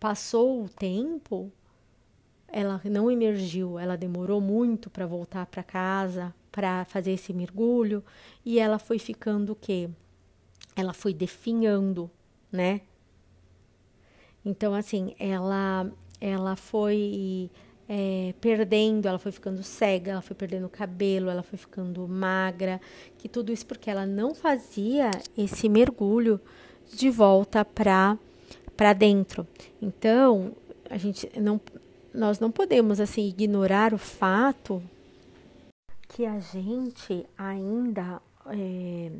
Passou 0.03 0.65
o 0.65 0.67
tempo, 0.67 1.49
ela 2.45 2.81
não 2.83 3.09
emergiu, 3.09 3.79
ela 3.79 3.95
demorou 3.95 4.41
muito 4.41 4.89
para 4.89 5.07
voltar 5.07 5.45
para 5.45 5.63
casa, 5.63 6.35
para 6.51 6.83
fazer 6.83 7.13
esse 7.13 7.31
mergulho, 7.31 8.03
e 8.43 8.59
ela 8.59 8.77
foi 8.77 8.99
ficando 8.99 9.53
o 9.53 9.55
quê? 9.55 9.89
Ela 10.75 10.91
foi 10.91 11.13
definhando, 11.13 12.11
né? 12.51 12.81
Então, 14.43 14.73
assim, 14.73 15.15
ela, 15.17 15.89
ela 16.19 16.57
foi 16.57 17.49
é, 17.87 18.33
perdendo, 18.41 19.07
ela 19.07 19.17
foi 19.17 19.31
ficando 19.31 19.63
cega, 19.63 20.11
ela 20.11 20.21
foi 20.21 20.35
perdendo 20.35 20.67
cabelo, 20.67 21.29
ela 21.29 21.43
foi 21.43 21.57
ficando 21.57 22.05
magra, 22.09 22.81
que 23.17 23.29
tudo 23.29 23.53
isso 23.53 23.65
porque 23.65 23.89
ela 23.89 24.05
não 24.05 24.35
fazia 24.35 25.11
esse 25.37 25.69
mergulho 25.69 26.41
de 26.93 27.09
volta 27.09 27.63
para 27.63 28.19
para 28.75 28.93
dentro. 28.93 29.47
Então, 29.81 30.53
a 30.89 30.97
gente 30.97 31.29
não 31.39 31.59
nós 32.13 32.39
não 32.39 32.51
podemos 32.51 32.99
assim 32.99 33.27
ignorar 33.27 33.91
o 33.91 33.97
fato 33.97 34.83
que 36.07 36.27
a 36.27 36.39
gente 36.39 37.25
ainda 37.35 38.21
é, 38.45 39.11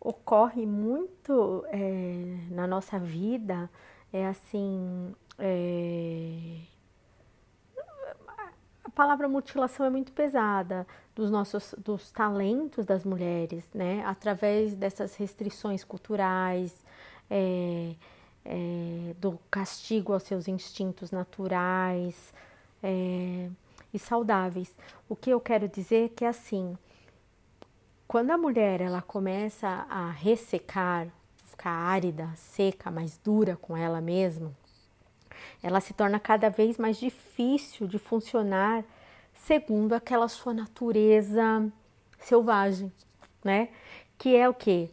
ocorre 0.00 0.64
muito 0.64 1.62
é, 1.68 2.38
na 2.50 2.66
nossa 2.66 2.98
vida 2.98 3.68
é 4.10 4.26
assim 4.26 5.14
é, 5.38 6.60
a 8.84 8.90
palavra 8.90 9.28
mutilação 9.28 9.84
é 9.84 9.90
muito 9.90 10.12
pesada 10.12 10.86
dos 11.14 11.30
nossos 11.30 11.74
dos 11.78 12.10
talentos 12.10 12.86
das 12.86 13.04
mulheres, 13.04 13.64
né? 13.74 14.02
Através 14.04 14.74
dessas 14.74 15.14
restrições 15.16 15.84
culturais, 15.84 16.74
é, 17.30 17.94
é, 18.44 19.14
do 19.20 19.38
castigo 19.50 20.12
aos 20.12 20.22
seus 20.22 20.48
instintos 20.48 21.10
naturais 21.10 22.32
é, 22.82 23.48
e 23.92 23.98
saudáveis. 23.98 24.74
O 25.08 25.16
que 25.16 25.30
eu 25.30 25.40
quero 25.40 25.68
dizer 25.68 26.06
é 26.06 26.08
que 26.08 26.24
assim, 26.24 26.76
quando 28.06 28.30
a 28.30 28.38
mulher 28.38 28.80
ela 28.80 29.02
começa 29.02 29.68
a 29.88 30.10
ressecar, 30.10 31.08
ficar 31.44 31.70
árida, 31.70 32.30
seca, 32.36 32.90
mais 32.90 33.18
dura 33.18 33.56
com 33.56 33.76
ela 33.76 34.00
mesma, 34.00 34.50
ela 35.62 35.80
se 35.80 35.92
torna 35.92 36.18
cada 36.18 36.48
vez 36.48 36.78
mais 36.78 36.98
difícil 36.98 37.86
de 37.86 37.98
funcionar 37.98 38.84
segundo 39.34 39.94
aquela 39.94 40.28
sua 40.28 40.52
natureza 40.52 41.70
selvagem, 42.18 42.92
né? 43.44 43.68
Que 44.18 44.36
é 44.36 44.48
o 44.48 44.54
que? 44.54 44.90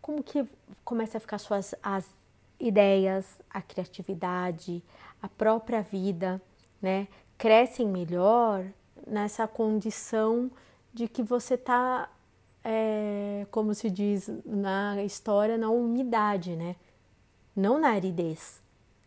Como 0.00 0.22
que 0.22 0.44
começa 0.84 1.18
a 1.18 1.20
ficar 1.20 1.38
suas 1.38 1.74
as 1.82 2.08
ideias, 2.66 3.26
a 3.50 3.60
criatividade, 3.60 4.82
a 5.20 5.28
própria 5.28 5.82
vida, 5.82 6.40
né? 6.80 7.08
Crescem 7.36 7.86
melhor 7.86 8.64
nessa 9.06 9.46
condição 9.46 10.50
de 10.94 11.08
que 11.08 11.22
você 11.22 11.54
está, 11.54 12.08
é, 12.64 13.46
como 13.50 13.74
se 13.74 13.90
diz 13.90 14.30
na 14.44 15.02
história, 15.02 15.58
na 15.58 15.70
umidade, 15.70 16.56
né? 16.56 16.76
Não 17.54 17.78
na 17.78 17.90
aridez 17.90 18.62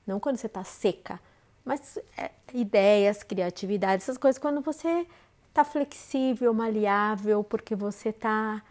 não 0.06 0.20
quando 0.20 0.38
você 0.38 0.48
está 0.48 0.64
seca, 0.64 1.20
mas 1.64 1.98
é, 2.18 2.32
ideias, 2.54 3.24
criatividade, 3.24 4.04
essas 4.04 4.18
coisas 4.18 4.38
quando 4.38 4.62
você 4.62 5.08
está 5.50 5.64
flexível, 5.64 6.54
maleável, 6.54 7.44
porque 7.44 7.76
você 7.76 8.10
está 8.10 8.62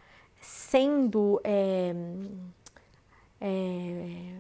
sendo, 0.41 1.41
é, 1.43 1.95
é, 3.47 4.33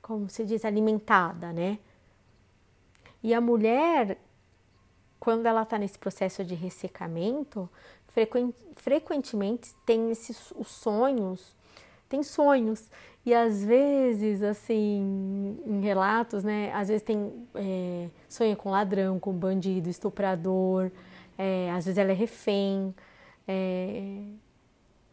como 0.00 0.30
se 0.30 0.42
diz, 0.42 0.64
alimentada, 0.64 1.52
né? 1.52 1.78
E 3.22 3.34
a 3.34 3.42
mulher, 3.42 4.16
quando 5.20 5.44
ela 5.44 5.62
está 5.62 5.76
nesse 5.76 5.98
processo 5.98 6.42
de 6.42 6.54
ressecamento, 6.54 7.68
frequentemente 8.74 9.74
tem 9.84 10.10
esses 10.10 10.50
os 10.52 10.68
sonhos, 10.68 11.54
tem 12.08 12.22
sonhos 12.22 12.88
e 13.26 13.34
às 13.34 13.62
vezes, 13.62 14.42
assim, 14.42 15.58
em 15.66 15.82
relatos, 15.82 16.42
né? 16.42 16.72
Às 16.72 16.88
vezes 16.88 17.02
tem 17.02 17.30
é, 17.54 18.08
sonha 18.30 18.56
com 18.56 18.70
ladrão, 18.70 19.20
com 19.20 19.32
bandido, 19.34 19.90
estuprador, 19.90 20.90
é, 21.36 21.70
às 21.70 21.84
vezes 21.84 21.98
ela 21.98 22.12
é 22.12 22.14
refém, 22.14 22.94
é, 23.46 24.22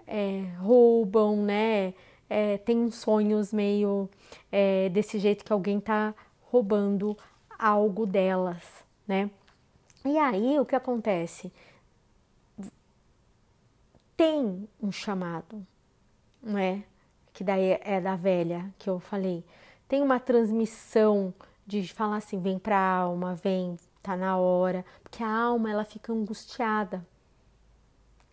é 0.08 0.44
roubam, 0.62 1.36
né? 1.44 1.94
É, 2.38 2.58
tem 2.58 2.92
sonhos 2.92 3.54
meio 3.54 4.10
é, 4.52 4.90
desse 4.90 5.20
jeito 5.20 5.46
que 5.46 5.54
alguém 5.54 5.80
tá 5.80 6.14
roubando 6.42 7.18
algo 7.58 8.06
delas, 8.06 8.62
né? 9.08 9.30
E 10.04 10.18
aí 10.18 10.60
o 10.60 10.66
que 10.66 10.76
acontece? 10.76 11.52
Tem 14.18 14.68
um 14.82 14.92
chamado, 14.92 15.66
não 16.44 16.58
é? 16.58 16.84
que 17.36 17.44
daí 17.44 17.78
é 17.82 18.00
da 18.00 18.16
velha 18.16 18.74
que 18.80 18.90
eu 18.90 18.98
falei. 18.98 19.44
Tem 19.90 20.02
uma 20.02 20.20
transmissão 20.22 21.34
de 21.68 21.86
falar 21.94 22.18
assim, 22.18 22.40
vem 22.40 22.58
para 22.58 22.78
a 22.78 22.98
alma, 22.98 23.36
vem, 23.36 23.78
tá 24.02 24.16
na 24.16 24.38
hora, 24.38 24.86
porque 25.04 25.22
a 25.22 25.30
alma 25.30 25.70
ela 25.70 25.84
fica 25.84 26.14
angustiada. 26.14 27.06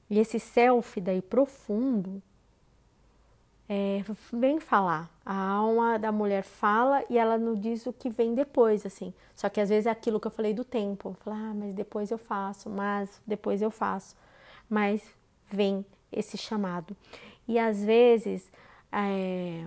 E 0.09 0.21
esse 0.21 0.38
self 0.38 1.01
daí 1.01 1.21
profundo 1.21 2.23
é, 3.68 4.05
vem 4.33 4.61
falar. 4.61 5.11
A 5.25 5.35
alma 5.35 5.98
da 5.98 6.12
mulher 6.12 6.42
fala 6.42 7.05
e 7.09 7.16
ela 7.16 7.38
não 7.38 7.55
diz 7.55 7.87
o 7.87 7.92
que 7.92 8.11
vem 8.11 8.35
depois, 8.35 8.85
assim. 8.85 9.14
Só 9.35 9.48
que 9.48 9.61
às 9.61 9.68
vezes 9.68 9.87
é 9.87 9.90
aquilo 9.90 10.20
que 10.20 10.27
eu 10.27 10.31
falei 10.31 10.53
do 10.53 10.64
tempo. 10.64 11.16
Falar, 11.20 11.51
ah, 11.51 11.55
mas 11.55 11.75
depois 11.75 12.11
eu 12.11 12.18
faço, 12.18 12.68
mas 12.68 13.20
depois 13.27 13.62
eu 13.62 13.70
faço. 13.70 14.16
Mas 14.68 15.03
vem 15.51 15.85
esse 16.11 16.37
chamado. 16.37 16.96
E 17.48 17.59
às 17.59 17.85
vezes 17.85 18.51
é, 18.90 19.64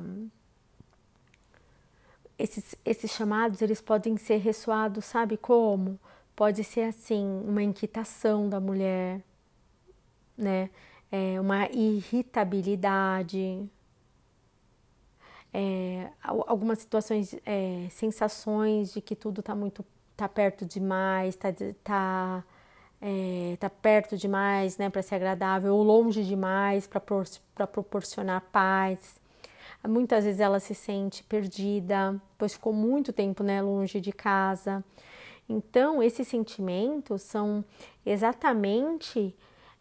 esses, 2.37 2.75
esses 2.85 3.12
chamados 3.12 3.62
eles 3.62 3.81
podem 3.81 4.17
ser 4.17 4.37
ressoados, 4.37 5.06
sabe 5.06 5.37
como? 5.37 6.00
Pode 6.35 6.63
ser 6.63 6.83
assim, 6.83 7.25
uma 7.46 7.63
inquietação 7.63 8.50
da 8.50 8.60
mulher, 8.60 9.21
né? 10.37 10.69
É, 11.12 11.39
uma 11.39 11.67
irritabilidade, 11.69 13.69
é, 15.58 16.10
algumas 16.21 16.79
situações, 16.79 17.33
é, 17.45 17.87
sensações 17.89 18.93
de 18.93 18.99
que 18.99 19.15
tudo 19.15 19.39
está 19.39 19.56
muito 19.56 19.85
tá 20.17 20.27
perto 20.27 20.65
demais, 20.65 21.29
está 21.33 21.47
tá, 21.81 22.43
é, 23.01 23.56
tá 23.58 23.69
perto 23.69 24.17
demais, 24.17 24.77
né, 24.77 24.89
para 24.89 25.01
ser 25.01 25.15
agradável, 25.15 25.73
ou 25.73 25.81
longe 25.81 26.25
demais 26.25 26.87
para 26.87 27.67
proporcionar 27.67 28.41
paz. 28.51 29.21
Muitas 29.87 30.25
vezes 30.25 30.41
ela 30.41 30.60
se 30.60 30.75
sente 30.75 31.23
perdida, 31.23 32.19
pois 32.37 32.53
ficou 32.53 32.73
muito 32.73 33.13
tempo, 33.13 33.41
né, 33.41 33.62
longe 33.62 34.01
de 34.01 34.12
casa. 34.12 34.83
Então, 35.47 36.03
esses 36.03 36.27
sentimentos 36.27 37.21
são 37.21 37.63
exatamente 38.06 39.33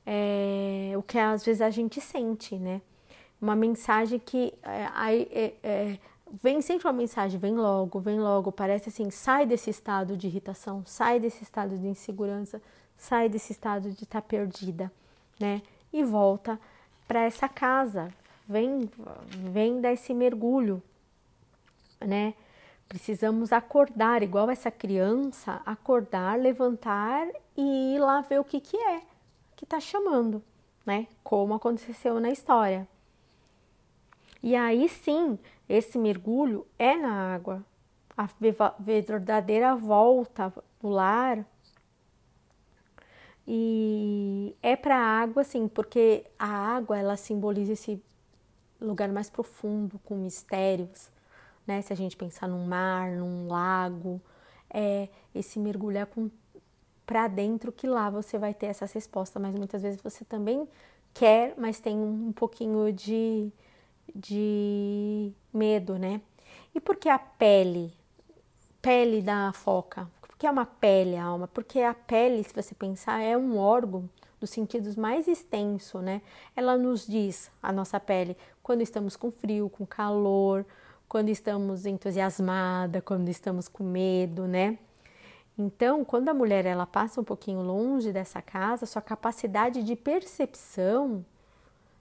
é, 0.07 0.93
o 0.97 1.03
que 1.03 1.19
às 1.19 1.45
vezes 1.45 1.63
a 1.63 1.71
gente 1.71 2.01
sente, 2.01 2.55
né? 2.57 2.81
Uma 3.41 3.55
mensagem 3.55 4.19
que 4.19 4.55
é, 4.63 4.89
é, 5.33 5.55
é, 5.63 5.99
vem 6.43 6.61
sempre 6.61 6.87
uma 6.87 6.93
mensagem, 6.93 7.39
vem 7.39 7.55
logo, 7.55 8.01
vem 8.01 8.19
logo. 8.19 8.51
Parece 8.51 8.89
assim, 8.89 9.11
sai 9.11 9.47
desse 9.47 9.71
estado 9.71 10.17
de 10.17 10.27
irritação, 10.27 10.83
sai 10.87 11.21
desse 11.21 11.43
estado 11.43 11.77
de 11.77 11.87
insegurança, 11.87 12.61
sai 12.97 13.29
desse 13.29 13.53
estado 13.53 13.91
de 13.91 14.05
estar 14.05 14.21
tá 14.21 14.27
perdida, 14.27 14.91
né? 15.39 15.63
E 15.93 16.03
volta 16.03 16.59
para 17.07 17.21
essa 17.21 17.49
casa, 17.49 18.09
vem, 18.49 18.91
vem 19.29 19.81
dar 19.81 19.93
esse 19.93 20.15
mergulho, 20.15 20.83
né? 22.01 22.35
Precisamos 22.89 23.53
acordar, 23.53 24.23
igual 24.23 24.51
essa 24.51 24.71
criança, 24.71 25.61
acordar, 25.65 26.39
levantar 26.39 27.27
e 27.57 27.95
ir 27.95 27.99
lá 27.99 28.21
ver 28.21 28.41
o 28.41 28.45
que, 28.45 28.61
que 28.61 28.77
é 28.77 29.03
que 29.57 29.65
está 29.65 29.81
chamando, 29.81 30.43
né? 30.85 31.07
Como 31.23 31.55
aconteceu 31.55 32.21
na 32.21 32.31
história. 32.31 32.87
E 34.45 34.55
aí 34.55 34.91
sim, 34.91 35.39
esse 35.67 35.97
mergulho 35.97 36.67
é 36.79 36.95
na 36.95 37.35
água. 37.35 37.65
A 38.15 38.29
verdadeira 38.79 39.75
volta 39.75 40.53
do 40.79 40.89
lar 40.91 41.47
e 43.49 44.55
é 44.63 44.77
para 44.77 44.97
a 44.97 45.23
água, 45.23 45.45
sim, 45.45 45.67
porque 45.67 46.27
a 46.39 46.47
água 46.47 46.99
ela 46.99 47.17
simboliza 47.17 47.73
esse 47.73 47.99
lugar 48.79 49.09
mais 49.09 49.31
profundo, 49.31 49.99
com 50.01 50.15
mistérios, 50.15 51.11
né? 51.67 51.81
Se 51.81 51.95
a 51.95 51.97
gente 51.97 52.15
pensar 52.15 52.47
num 52.47 52.67
mar, 52.67 53.13
num 53.13 53.49
lago, 53.49 54.21
é 54.69 55.09
esse 55.35 55.59
mergulhar 55.59 56.07
com 56.07 56.31
para 57.07 57.29
dentro 57.29 57.73
que 57.73 57.87
lá 57.87 58.11
você 58.11 58.37
vai 58.37 58.53
ter 58.53 58.67
essas 58.67 58.93
respostas, 58.93 59.41
mas 59.41 59.55
muitas 59.55 59.81
vezes 59.81 60.03
você 60.03 60.23
também 60.23 60.69
quer, 61.15 61.55
mas 61.57 61.81
tem 61.81 61.97
um 61.97 62.33
pouquinho 62.33 62.93
de, 62.93 63.51
de 64.15 65.33
medo, 65.53 65.99
né? 65.99 66.21
E 66.75 66.81
por 66.81 66.97
que 66.97 67.09
a 67.09 67.19
pele? 67.19 67.93
Pele 68.81 69.23
da 69.23 69.53
foca. 69.53 70.09
Por 70.21 70.37
que 70.37 70.47
é 70.47 70.51
uma 70.51 70.67
pele, 70.67 71.17
a 71.17 71.25
alma? 71.25 71.49
Porque 71.49 71.81
a 71.81 71.95
pele, 71.95 72.43
se 72.45 72.55
você 72.55 72.75
pensar, 72.75 73.21
é 73.21 73.37
um 73.37 73.57
órgão 73.59 74.09
dos 74.41 74.51
sentidos 74.51 74.95
mais 74.95 75.27
extenso, 75.27 76.01
né? 76.01 76.21
Ela 76.55 76.77
nos 76.77 77.07
diz, 77.07 77.51
a 77.63 77.73
nossa 77.73 77.99
pele, 77.99 78.37
quando 78.63 78.83
estamos 78.83 79.17
com 79.17 79.31
frio, 79.31 79.71
com 79.71 79.87
calor, 79.87 80.67
quando 81.09 81.29
estamos 81.29 81.87
entusiasmada, 81.87 83.01
quando 83.01 83.29
estamos 83.29 83.69
com 83.69 83.85
medo, 83.85 84.47
né? 84.47 84.79
Então, 85.57 86.05
quando 86.05 86.29
a 86.29 86.35
mulher 86.35 86.67
ela 86.67 86.85
passa 86.85 87.21
um 87.21 87.25
pouquinho 87.25 87.63
longe 87.63 88.13
dessa 88.13 88.43
casa, 88.43 88.87
sua 88.87 89.01
capacidade 89.01 89.83
de 89.83 89.95
percepção 89.95 91.25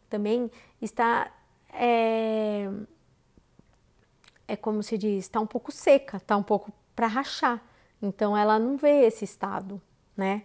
também 0.09 0.49
está 0.82 1.32
é, 1.74 2.69
é 4.47 4.55
como 4.55 4.82
se 4.84 4.97
diz, 4.97 5.26
está 5.26 5.39
um 5.39 5.47
pouco 5.47 5.71
seca, 5.71 6.17
está 6.17 6.38
um 6.38 6.43
pouco 6.43 6.71
para 6.95 7.07
rachar. 7.07 7.61
Então, 8.01 8.38
ela 8.38 8.59
não 8.59 8.78
vê 8.78 9.05
esse 9.05 9.24
estado, 9.24 9.82
né? 10.15 10.43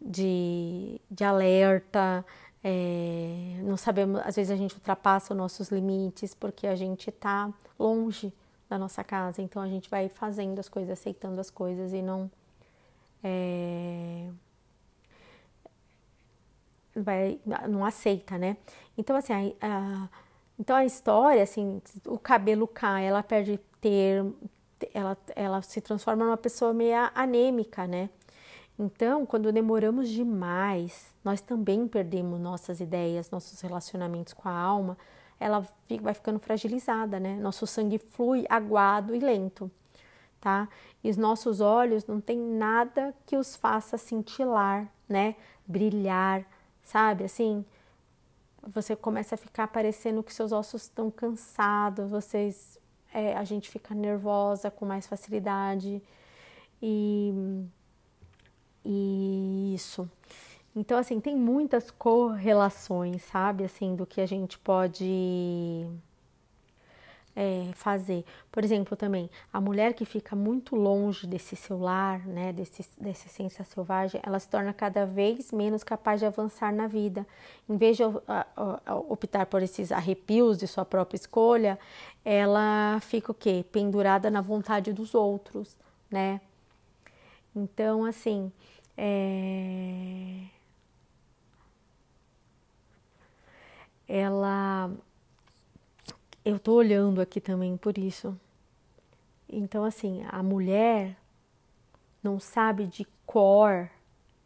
De, 0.00 1.00
de 1.10 1.24
alerta, 1.24 2.24
é, 2.64 3.60
não 3.64 3.76
sabemos, 3.76 4.20
às 4.24 4.36
vezes 4.36 4.50
a 4.50 4.56
gente 4.56 4.74
ultrapassa 4.74 5.32
os 5.34 5.38
nossos 5.38 5.68
limites 5.68 6.32
porque 6.34 6.66
a 6.66 6.76
gente 6.76 7.10
está 7.10 7.52
longe 7.78 8.32
da 8.68 8.78
nossa 8.78 9.02
casa. 9.02 9.42
Então 9.42 9.60
a 9.60 9.68
gente 9.68 9.90
vai 9.90 10.08
fazendo 10.08 10.58
as 10.58 10.68
coisas, 10.68 10.98
aceitando 10.98 11.40
as 11.40 11.50
coisas 11.50 11.92
e 11.92 12.00
não. 12.00 12.30
É, 13.24 14.28
vai, 16.94 17.40
não 17.68 17.84
aceita, 17.84 18.38
né? 18.38 18.56
Então, 18.96 19.16
assim, 19.16 19.32
a, 19.32 19.66
a, 19.66 20.08
então 20.58 20.76
a 20.76 20.84
história, 20.84 21.42
assim, 21.42 21.80
o 22.06 22.18
cabelo 22.18 22.66
cai, 22.66 23.06
ela 23.06 23.22
perde 23.22 23.58
ter, 23.80 24.24
ela, 24.94 25.16
ela 25.34 25.62
se 25.62 25.80
transforma 25.80 26.24
numa 26.24 26.36
pessoa 26.36 26.72
meio 26.72 26.96
anêmica, 27.14 27.86
né? 27.86 28.10
Então, 28.78 29.26
quando 29.26 29.52
demoramos 29.52 30.08
demais, 30.08 31.14
nós 31.24 31.40
também 31.40 31.86
perdemos 31.86 32.40
nossas 32.40 32.80
ideias, 32.80 33.30
nossos 33.30 33.60
relacionamentos 33.60 34.32
com 34.32 34.48
a 34.48 34.52
alma, 34.52 34.96
ela 35.38 35.66
vai 36.00 36.14
ficando 36.14 36.38
fragilizada, 36.38 37.20
né? 37.20 37.36
Nosso 37.36 37.66
sangue 37.66 37.98
flui 37.98 38.44
aguado 38.48 39.14
e 39.14 39.18
lento, 39.18 39.70
tá? 40.40 40.68
E 41.02 41.10
os 41.10 41.16
nossos 41.16 41.60
olhos 41.60 42.06
não 42.06 42.20
tem 42.20 42.38
nada 42.38 43.14
que 43.26 43.36
os 43.36 43.56
faça 43.56 43.98
cintilar, 43.98 44.88
né? 45.08 45.36
Brilhar, 45.66 46.44
sabe? 46.82 47.24
Assim, 47.24 47.64
você 48.66 48.94
começa 48.94 49.34
a 49.34 49.38
ficar 49.38 49.68
parecendo 49.68 50.22
que 50.22 50.32
seus 50.32 50.52
ossos 50.52 50.82
estão 50.82 51.10
cansados, 51.10 52.10
vocês, 52.10 52.78
é, 53.12 53.36
a 53.36 53.44
gente 53.44 53.68
fica 53.68 53.94
nervosa 53.94 54.70
com 54.70 54.86
mais 54.86 55.06
facilidade 55.06 56.02
e, 56.80 57.64
e 58.84 59.72
isso. 59.74 60.08
Então, 60.74 60.96
assim, 60.98 61.20
tem 61.20 61.36
muitas 61.36 61.90
correlações, 61.90 63.22
sabe, 63.22 63.64
assim, 63.64 63.94
do 63.94 64.06
que 64.06 64.20
a 64.20 64.26
gente 64.26 64.58
pode 64.58 65.86
é, 67.34 67.70
fazer. 67.74 68.24
Por 68.50 68.64
exemplo, 68.64 68.96
também, 68.96 69.30
a 69.52 69.60
mulher 69.60 69.94
que 69.94 70.04
fica 70.04 70.36
muito 70.36 70.76
longe 70.76 71.26
desse 71.26 71.56
celular, 71.56 72.26
né, 72.26 72.52
desse, 72.52 72.84
dessa 73.00 73.26
essência 73.26 73.64
selvagem, 73.64 74.20
ela 74.24 74.38
se 74.38 74.48
torna 74.48 74.72
cada 74.72 75.06
vez 75.06 75.52
menos 75.52 75.82
capaz 75.82 76.20
de 76.20 76.26
avançar 76.26 76.72
na 76.72 76.86
vida. 76.86 77.26
Em 77.68 77.76
vez 77.76 77.96
de 77.96 78.02
optar 79.08 79.46
por 79.46 79.62
esses 79.62 79.92
arrepios 79.92 80.58
de 80.58 80.66
sua 80.66 80.84
própria 80.84 81.16
escolha, 81.16 81.78
ela 82.24 82.98
fica 83.00 83.32
o 83.32 83.34
quê? 83.34 83.64
Pendurada 83.72 84.30
na 84.30 84.40
vontade 84.40 84.92
dos 84.92 85.14
outros, 85.14 85.76
né? 86.10 86.40
Então, 87.54 88.04
assim, 88.04 88.50
é 88.96 90.48
ela. 94.12 94.90
Eu 96.44 96.58
tô 96.58 96.74
olhando 96.74 97.20
aqui 97.20 97.40
também 97.40 97.76
por 97.76 97.96
isso. 97.96 98.36
Então, 99.48 99.84
assim, 99.84 100.24
a 100.28 100.42
mulher 100.42 101.16
não 102.20 102.40
sabe 102.40 102.84
de 102.84 103.06
cor 103.24 103.88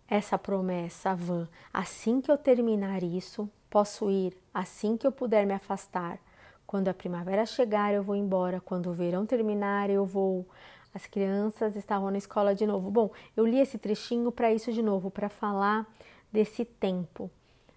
essa 0.06 0.36
promessa 0.36 1.14
van. 1.14 1.48
Assim 1.72 2.20
que 2.20 2.30
eu 2.30 2.36
terminar 2.36 3.02
isso, 3.02 3.48
posso 3.70 4.10
ir. 4.10 4.36
Assim 4.52 4.98
que 4.98 5.06
eu 5.06 5.12
puder 5.12 5.46
me 5.46 5.54
afastar. 5.54 6.18
Quando 6.66 6.88
a 6.88 6.94
primavera 6.94 7.46
chegar, 7.46 7.94
eu 7.94 8.02
vou 8.02 8.14
embora. 8.14 8.60
Quando 8.60 8.90
o 8.90 8.94
verão 8.94 9.24
terminar, 9.24 9.88
eu 9.88 10.04
vou. 10.04 10.46
As 10.92 11.06
crianças 11.06 11.76
estavam 11.76 12.10
na 12.10 12.18
escola 12.18 12.54
de 12.54 12.66
novo. 12.66 12.90
Bom, 12.90 13.10
eu 13.34 13.46
li 13.46 13.58
esse 13.58 13.78
trechinho 13.78 14.30
para 14.30 14.52
isso 14.52 14.70
de 14.70 14.82
novo, 14.82 15.10
para 15.10 15.30
falar 15.30 15.86
desse 16.30 16.62
tempo 16.62 17.30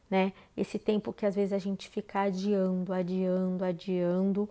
né? 0.10 0.34
Esse 0.58 0.80
tempo 0.80 1.14
que 1.14 1.26
às 1.26 1.36
vezes 1.36 1.54
a 1.54 1.60
gente 1.60 1.90
fica 1.90 2.22
adiando, 2.22 2.92
adiando, 2.94 3.64
adiando 3.64 4.50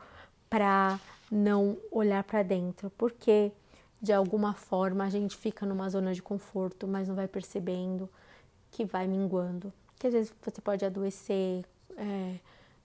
para 0.49 0.99
não 1.31 1.77
olhar 1.91 2.23
para 2.25 2.43
dentro, 2.43 2.91
porque 2.91 3.53
de 4.01 4.13
alguma 4.13 4.55
forma 4.55 5.05
a 5.05 5.11
gente 5.11 5.37
fica 5.37 5.67
numa 5.67 5.89
zona 5.91 6.15
de 6.15 6.23
conforto, 6.23 6.87
mas 6.87 7.09
não 7.09 7.15
vai 7.15 7.27
percebendo 7.27 8.09
que 8.71 8.85
vai 8.85 9.07
minguando. 9.07 9.73
Que 9.99 10.07
às 10.07 10.13
vezes 10.13 10.33
você 10.41 10.61
pode 10.61 10.85
adoecer, 10.85 11.65
é, 11.97 12.37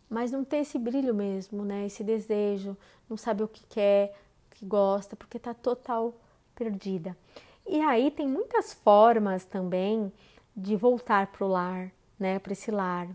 mas 0.09 0.32
não 0.32 0.43
ter 0.43 0.57
esse 0.57 0.80
brilho 0.80 1.13
mesmo, 1.13 1.63
né? 1.63 1.86
Esse 1.86 2.03
desejo, 2.03 2.76
não 3.09 3.15
sabe 3.15 3.43
o 3.43 3.47
que 3.47 3.63
quer, 3.67 4.15
o 4.47 4.55
que 4.55 4.65
gosta, 4.65 5.15
porque 5.15 5.38
tá 5.38 5.53
total 5.53 6.13
perdida. 6.55 7.15
E 7.67 7.80
aí 7.82 8.11
tem 8.11 8.28
muitas 8.28 8.74
formas 8.74 9.45
também 9.45 10.11
de 10.55 10.76
voltar 10.76 11.28
pro 11.28 11.47
lar, 11.47 11.91
né, 12.20 12.39
para 12.39 12.53
esse 12.53 12.72
lar. 12.72 13.07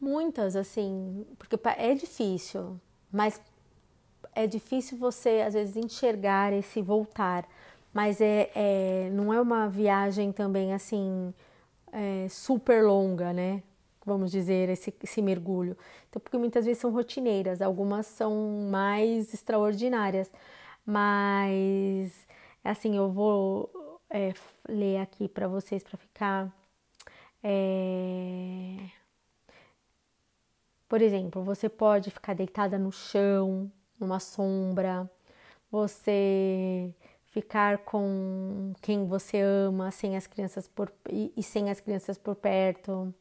Muitas, 0.00 0.56
assim, 0.56 1.26
porque 1.38 1.58
é 1.76 1.94
difícil, 1.94 2.80
mas 3.12 3.40
é 4.34 4.46
difícil 4.46 4.96
você 4.98 5.42
às 5.46 5.54
vezes 5.54 5.76
enxergar 5.76 6.52
esse 6.52 6.80
voltar, 6.80 7.46
mas 7.92 8.20
é, 8.20 8.50
é 8.54 9.10
não 9.12 9.32
é 9.34 9.40
uma 9.40 9.68
viagem 9.68 10.32
também 10.32 10.72
assim 10.72 11.34
é, 11.92 12.26
super 12.28 12.84
longa, 12.84 13.32
né? 13.32 13.62
Vamos 14.06 14.30
dizer, 14.30 14.68
esse, 14.70 14.94
esse 15.02 15.20
mergulho. 15.20 15.76
Então, 16.08 16.20
porque 16.20 16.38
muitas 16.38 16.64
vezes 16.64 16.80
são 16.80 16.90
rotineiras, 16.90 17.60
algumas 17.60 18.06
são 18.06 18.68
mais 18.70 19.34
extraordinárias, 19.34 20.32
mas 20.86 22.26
assim, 22.64 22.96
eu 22.96 23.10
vou 23.10 24.00
é, 24.08 24.32
ler 24.68 24.98
aqui 24.98 25.28
para 25.28 25.48
vocês 25.48 25.82
para 25.82 25.98
ficar 25.98 26.52
é... 27.42 28.76
Por 30.88 31.00
exemplo, 31.00 31.42
você 31.44 31.68
pode 31.68 32.10
ficar 32.10 32.34
deitada 32.34 32.76
no 32.78 32.90
chão, 32.90 33.70
numa 33.98 34.18
sombra, 34.18 35.08
você 35.70 36.92
ficar 37.26 37.78
com 37.78 38.72
quem 38.82 39.06
você 39.06 39.40
ama, 39.40 39.90
sem 39.92 40.16
as 40.16 40.26
crianças 40.26 40.66
por, 40.66 40.92
e, 41.08 41.32
e 41.36 41.42
sem 41.42 41.70
as 41.70 41.80
crianças 41.80 42.18
por 42.18 42.34
perto, 42.34 43.14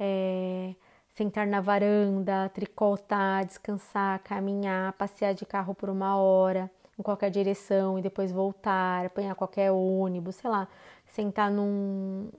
é, 0.00 0.74
sentar 1.10 1.46
na 1.46 1.60
varanda, 1.60 2.48
tricotar, 2.48 3.44
descansar, 3.44 4.20
caminhar, 4.20 4.94
passear 4.94 5.34
de 5.34 5.44
carro 5.44 5.74
por 5.74 5.90
uma 5.90 6.16
hora 6.16 6.70
em 6.98 7.02
qualquer 7.02 7.30
direção 7.30 7.98
e 7.98 8.02
depois 8.02 8.32
voltar, 8.32 9.06
apanhar 9.06 9.34
qualquer 9.34 9.70
ônibus, 9.70 10.36
sei 10.36 10.50
lá, 10.50 10.68
sentar 11.06 11.50
num 11.50 12.30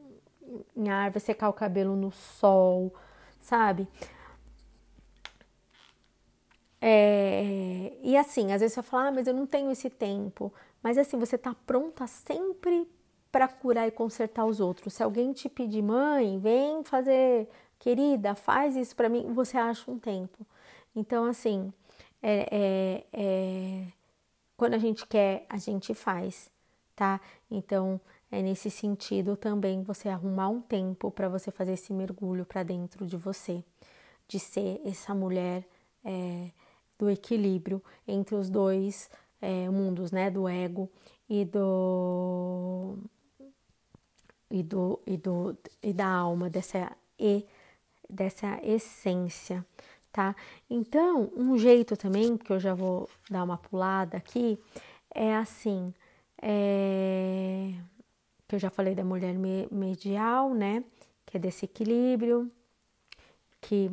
em 0.75 0.89
árvore, 0.89 1.19
secar 1.19 1.49
o 1.49 1.53
cabelo 1.53 1.95
no 1.95 2.11
sol, 2.11 2.93
sabe? 3.39 3.87
É, 6.81 7.93
e 8.03 8.17
assim, 8.17 8.51
às 8.51 8.59
vezes 8.59 8.73
você 8.73 8.83
fala, 8.83 9.07
ah, 9.07 9.11
mas 9.11 9.25
eu 9.27 9.33
não 9.33 9.45
tenho 9.45 9.71
esse 9.71 9.89
tempo. 9.89 10.53
Mas 10.81 10.97
assim, 10.97 11.17
você 11.17 11.37
tá 11.37 11.55
pronta 11.65 12.05
sempre 12.07 12.89
para 13.31 13.47
curar 13.47 13.87
e 13.87 13.91
consertar 13.91 14.45
os 14.45 14.59
outros. 14.59 14.93
Se 14.93 15.01
alguém 15.01 15.31
te 15.33 15.47
pedir, 15.49 15.81
mãe, 15.81 16.37
vem 16.39 16.83
fazer, 16.83 17.49
querida, 17.79 18.35
faz 18.35 18.75
isso 18.75 18.95
para 18.95 19.09
mim, 19.09 19.33
você 19.33 19.57
acha 19.57 19.89
um 19.89 19.97
tempo. 19.97 20.45
Então, 20.95 21.25
assim, 21.25 21.71
é, 22.21 22.47
é, 22.51 23.05
é, 23.13 23.87
quando 24.57 24.73
a 24.75 24.77
gente 24.77 25.07
quer, 25.07 25.45
a 25.49 25.57
gente 25.57 25.93
faz, 25.93 26.51
tá? 26.95 27.19
Então, 27.49 27.99
é 28.33 28.41
nesse 28.41 28.71
sentido 28.71 29.37
também 29.37 29.83
você 29.83 30.09
arrumar 30.09 30.49
um 30.49 30.59
tempo 30.59 31.11
para 31.11 31.29
você 31.29 31.51
fazer 31.51 31.73
esse 31.73 31.93
mergulho 31.93 32.43
para 32.43 32.63
dentro 32.63 33.05
de 33.05 33.15
você, 33.15 33.63
de 34.27 34.39
ser 34.39 34.81
essa 34.83 35.13
mulher 35.13 35.63
é, 36.03 36.49
do 36.97 37.11
equilíbrio 37.11 37.79
entre 38.07 38.33
os 38.33 38.49
dois 38.49 39.07
é, 39.39 39.69
mundos, 39.69 40.11
né? 40.11 40.31
Do 40.31 40.47
ego 40.47 40.89
e 41.29 41.45
do 41.45 42.97
e 44.49 44.63
do 44.63 44.99
e 45.05 45.15
do 45.15 45.55
e 45.83 45.93
da 45.93 46.07
alma 46.07 46.49
dessa 46.49 46.91
e 47.19 47.45
dessa 48.09 48.59
essência, 48.63 49.63
tá? 50.11 50.35
Então, 50.67 51.31
um 51.37 51.55
jeito 51.55 51.95
também 51.95 52.35
que 52.35 52.51
eu 52.51 52.59
já 52.59 52.73
vou 52.73 53.07
dar 53.29 53.43
uma 53.43 53.59
pulada 53.59 54.17
aqui 54.17 54.57
é 55.13 55.35
assim, 55.35 55.93
é 56.41 57.75
que 58.53 58.55
eu 58.55 58.59
já 58.59 58.69
falei 58.69 58.93
da 58.93 59.03
mulher 59.03 59.33
medial, 59.71 60.53
né? 60.53 60.83
Que 61.25 61.37
é 61.37 61.39
desse 61.39 61.65
equilíbrio, 61.65 62.51
que 63.59 63.89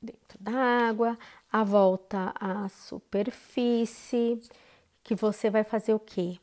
dentro 0.00 0.38
da 0.40 0.88
água, 0.88 1.18
a 1.52 1.62
volta 1.62 2.32
à 2.40 2.70
superfície, 2.70 4.40
que 5.04 5.14
você 5.14 5.50
vai 5.50 5.62
fazer 5.62 5.92
o 5.92 6.00
quê? 6.00 6.38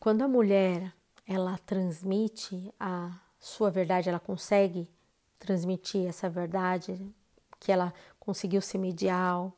Quando 0.00 0.22
a 0.22 0.28
mulher 0.28 0.94
ela 1.26 1.58
transmite 1.58 2.72
a 2.80 3.20
sua 3.38 3.70
verdade, 3.70 4.08
ela 4.08 4.18
consegue 4.18 4.88
transmitir 5.38 6.08
essa 6.08 6.30
verdade 6.30 6.98
que 7.60 7.70
ela 7.70 7.92
conseguiu 8.18 8.62
ser 8.62 8.78
medial, 8.78 9.52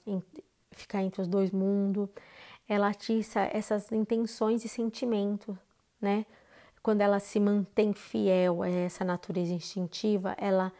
ficar 0.72 1.00
entre 1.00 1.22
os 1.22 1.28
dois 1.28 1.52
mundos, 1.52 2.08
ela 2.68 2.88
atiça 2.88 3.40
essas 3.52 3.90
intenções 3.90 4.64
e 4.64 4.68
sentimentos, 4.68 5.56
né? 6.00 6.26
Quando 6.82 7.00
ela 7.00 7.18
se 7.18 7.40
mantém 7.40 7.92
fiel 7.92 8.62
a 8.62 8.68
essa 8.68 9.04
natureza 9.04 9.52
instintiva, 9.52 10.34
ela, 10.38 10.72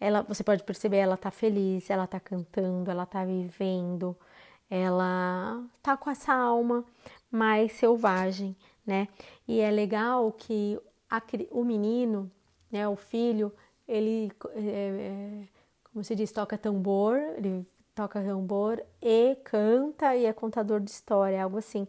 ela, 0.00 0.22
você 0.22 0.42
pode 0.44 0.62
perceber, 0.64 0.98
ela 0.98 1.16
tá 1.16 1.30
feliz, 1.30 1.88
ela 1.90 2.06
tá 2.06 2.20
cantando, 2.20 2.90
ela 2.90 3.06
tá 3.06 3.24
vivendo, 3.24 4.16
ela 4.68 5.64
tá 5.82 5.96
com 5.96 6.10
essa 6.10 6.34
alma 6.34 6.84
mais 7.30 7.72
selvagem, 7.72 8.56
né? 8.86 9.08
E 9.46 9.60
é 9.60 9.70
legal 9.70 10.30
que 10.32 10.78
a, 11.08 11.22
o 11.50 11.64
menino, 11.64 12.30
né, 12.70 12.86
o 12.88 12.96
filho, 12.96 13.52
ele, 13.86 14.30
é, 14.54 14.60
é, 14.60 15.48
como 15.92 16.04
se 16.04 16.14
diz, 16.14 16.30
toca 16.32 16.58
tambor, 16.58 17.16
ele 17.36 17.66
toca 17.98 18.22
tambor 18.22 18.80
e 19.02 19.34
canta 19.42 20.14
e 20.14 20.24
é 20.24 20.32
contador 20.32 20.78
de 20.78 20.88
história, 20.88 21.42
algo 21.42 21.58
assim. 21.58 21.84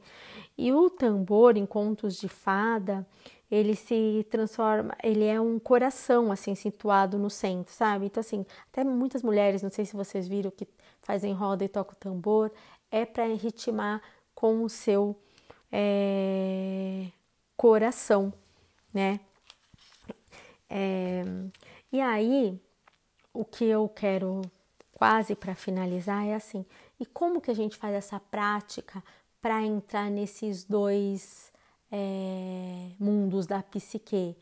E 0.58 0.74
o 0.74 0.90
tambor 0.90 1.56
em 1.56 1.68
contos 1.68 2.20
de 2.20 2.28
fada, 2.28 3.06
ele 3.52 3.76
se 3.76 4.26
transforma, 4.28 4.96
ele 5.04 5.24
é 5.24 5.40
um 5.40 5.60
coração 5.60 6.32
assim 6.32 6.56
situado 6.56 7.20
no 7.20 7.30
centro, 7.30 7.72
sabe? 7.72 8.08
Então 8.08 8.22
assim, 8.22 8.44
até 8.72 8.84
muitas 8.84 9.22
mulheres, 9.22 9.62
não 9.62 9.70
sei 9.70 9.86
se 9.86 9.96
vocês 9.96 10.28
viram 10.28 10.50
que 10.50 10.68
fazem 11.00 11.32
roda 11.32 11.64
e 11.64 11.70
tocam 11.70 11.96
tambor, 12.00 12.52
é 12.90 13.06
para 13.06 13.28
ritmar 13.36 14.02
com 14.34 14.64
o 14.64 14.70
seu 14.70 15.16
é, 15.72 17.06
coração, 17.56 18.34
né? 18.92 19.20
É, 20.68 21.24
e 21.92 22.02
aí, 22.02 22.60
o 23.32 23.46
que 23.46 23.66
eu 23.66 23.88
quero 23.90 24.42
quase 25.00 25.34
para 25.34 25.56
finalizar, 25.56 26.28
é 26.28 26.36
assim: 26.36 26.66
e 27.00 27.06
como 27.06 27.40
que 27.40 27.50
a 27.50 27.56
gente 27.56 27.78
faz 27.78 27.96
essa 27.96 28.20
prática 28.20 29.02
para 29.42 29.62
entrar 29.62 30.12
nesses 30.12 30.66
dois 30.66 31.54
é, 31.90 32.90
mundos 33.00 33.48
da 33.48 33.64
psique? 33.64 34.36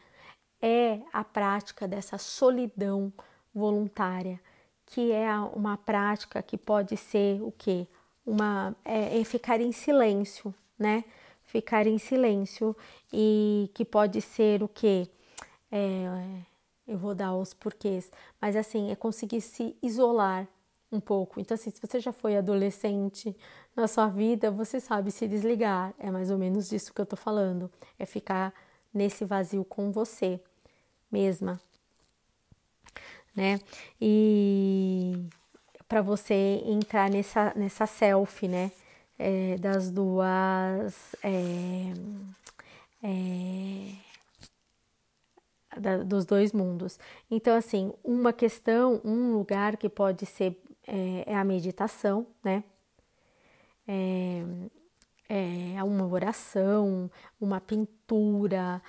É 0.60 1.00
a 1.14 1.24
prática 1.24 1.88
dessa 1.88 2.18
solidão 2.18 3.14
voluntária, 3.54 4.40
que 4.88 5.12
é 5.12 5.32
uma 5.54 5.78
prática 5.78 6.42
que 6.42 6.58
pode 6.58 6.98
ser 6.98 7.40
o 7.44 7.52
quê? 7.52 7.88
Uma, 8.26 8.76
é, 8.84 9.22
é 9.22 9.24
ficar 9.24 9.62
em 9.62 9.72
silêncio, 9.72 10.54
né? 10.80 11.04
Ficar 11.46 11.86
em 11.86 12.00
silêncio 12.00 12.76
e 13.14 13.70
que 13.76 13.86
pode 13.86 14.22
ser 14.22 14.64
o 14.64 14.68
quê? 14.68 15.08
É, 15.72 16.08
eu 16.88 16.98
vou 16.98 17.14
dar 17.14 17.36
os 17.36 17.54
porquês, 17.54 18.12
mas 18.42 18.56
assim, 18.56 18.92
é 18.92 18.96
conseguir 18.96 19.42
se 19.42 19.76
isolar 19.82 20.48
um 20.92 21.00
pouco. 21.00 21.40
Então, 21.40 21.56
assim, 21.56 21.70
se 21.70 21.82
você 21.82 22.00
já 22.00 22.14
foi 22.14 22.38
adolescente 22.38 23.36
na 23.76 23.88
sua 23.88 24.08
vida, 24.08 24.50
você 24.50 24.80
sabe 24.80 25.12
se 25.12 25.28
desligar. 25.28 25.94
É 26.00 26.10
mais 26.10 26.32
ou 26.32 26.38
menos 26.38 26.70
disso 26.70 26.94
que 26.94 27.02
eu 27.02 27.06
tô 27.06 27.16
falando. 27.16 27.70
É 28.00 28.06
ficar 28.06 28.54
nesse 28.94 29.26
vazio 29.26 29.66
com 29.66 29.92
você 29.92 30.40
mesma, 31.12 31.60
né? 33.36 33.60
E 34.02 35.26
para 35.88 36.02
você 36.02 36.62
entrar 36.66 37.10
nessa, 37.10 37.54
nessa 37.56 37.86
selfie, 37.86 38.48
né? 38.48 38.72
É, 39.20 39.58
das 39.58 39.90
duas. 39.92 41.16
É, 41.24 41.94
é, 43.04 44.07
da, 45.80 45.98
dos 46.04 46.26
dois 46.26 46.52
mundos. 46.54 47.00
Então, 47.30 47.56
assim, 47.56 47.94
uma 48.04 48.34
questão, 48.34 49.02
um 49.04 49.34
lugar 49.34 49.78
que 49.78 49.90
pode 49.90 50.26
ser 50.26 50.62
é, 50.88 51.32
é 51.34 51.36
a 51.36 51.44
meditação, 51.44 52.28
né? 52.44 52.64
É, 53.88 54.44
é 55.76 55.84
uma 55.84 56.06
oração, 56.08 57.10
uma 57.40 57.60
pintura, 57.60 58.82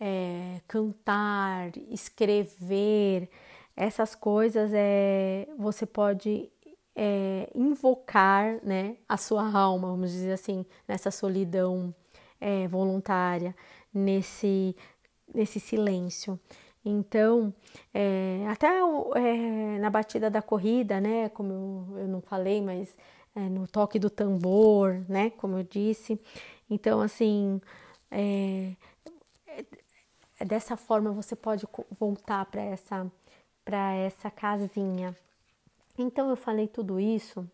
é, 0.00 0.60
cantar, 0.66 1.70
escrever, 1.90 3.28
essas 3.76 4.14
coisas 4.14 4.70
é, 4.72 5.48
você 5.58 5.86
pode 5.86 6.50
é, 6.94 7.50
invocar 7.54 8.60
né, 8.64 8.96
a 9.08 9.16
sua 9.16 9.50
alma, 9.56 9.88
vamos 9.88 10.12
dizer 10.12 10.32
assim, 10.32 10.64
nessa 10.86 11.10
solidão 11.10 11.94
é, 12.40 12.68
voluntária, 12.68 13.54
nesse 13.92 14.76
nesse 15.34 15.60
silêncio. 15.60 16.38
Então, 16.84 17.52
é, 17.92 18.46
até 18.48 18.68
é, 18.68 19.78
na 19.78 19.90
batida 19.90 20.30
da 20.30 20.42
corrida, 20.42 21.00
né, 21.00 21.28
como 21.30 21.52
eu, 21.92 21.98
eu 22.00 22.08
não 22.08 22.20
falei, 22.20 22.60
mas 22.62 22.96
é, 23.34 23.40
no 23.40 23.66
toque 23.66 23.98
do 23.98 24.10
tambor, 24.10 25.02
né, 25.08 25.30
como 25.30 25.58
eu 25.58 25.64
disse. 25.64 26.20
Então, 26.70 27.00
assim, 27.00 27.60
é, 28.10 28.72
é, 30.38 30.44
dessa 30.44 30.76
forma 30.76 31.12
você 31.12 31.34
pode 31.36 31.66
voltar 31.98 32.44
para 32.46 32.62
essa, 32.62 33.10
para 33.64 33.94
essa 33.94 34.30
casinha. 34.30 35.16
Então, 35.98 36.30
eu 36.30 36.36
falei 36.36 36.68
tudo 36.68 37.00
isso 37.00 37.48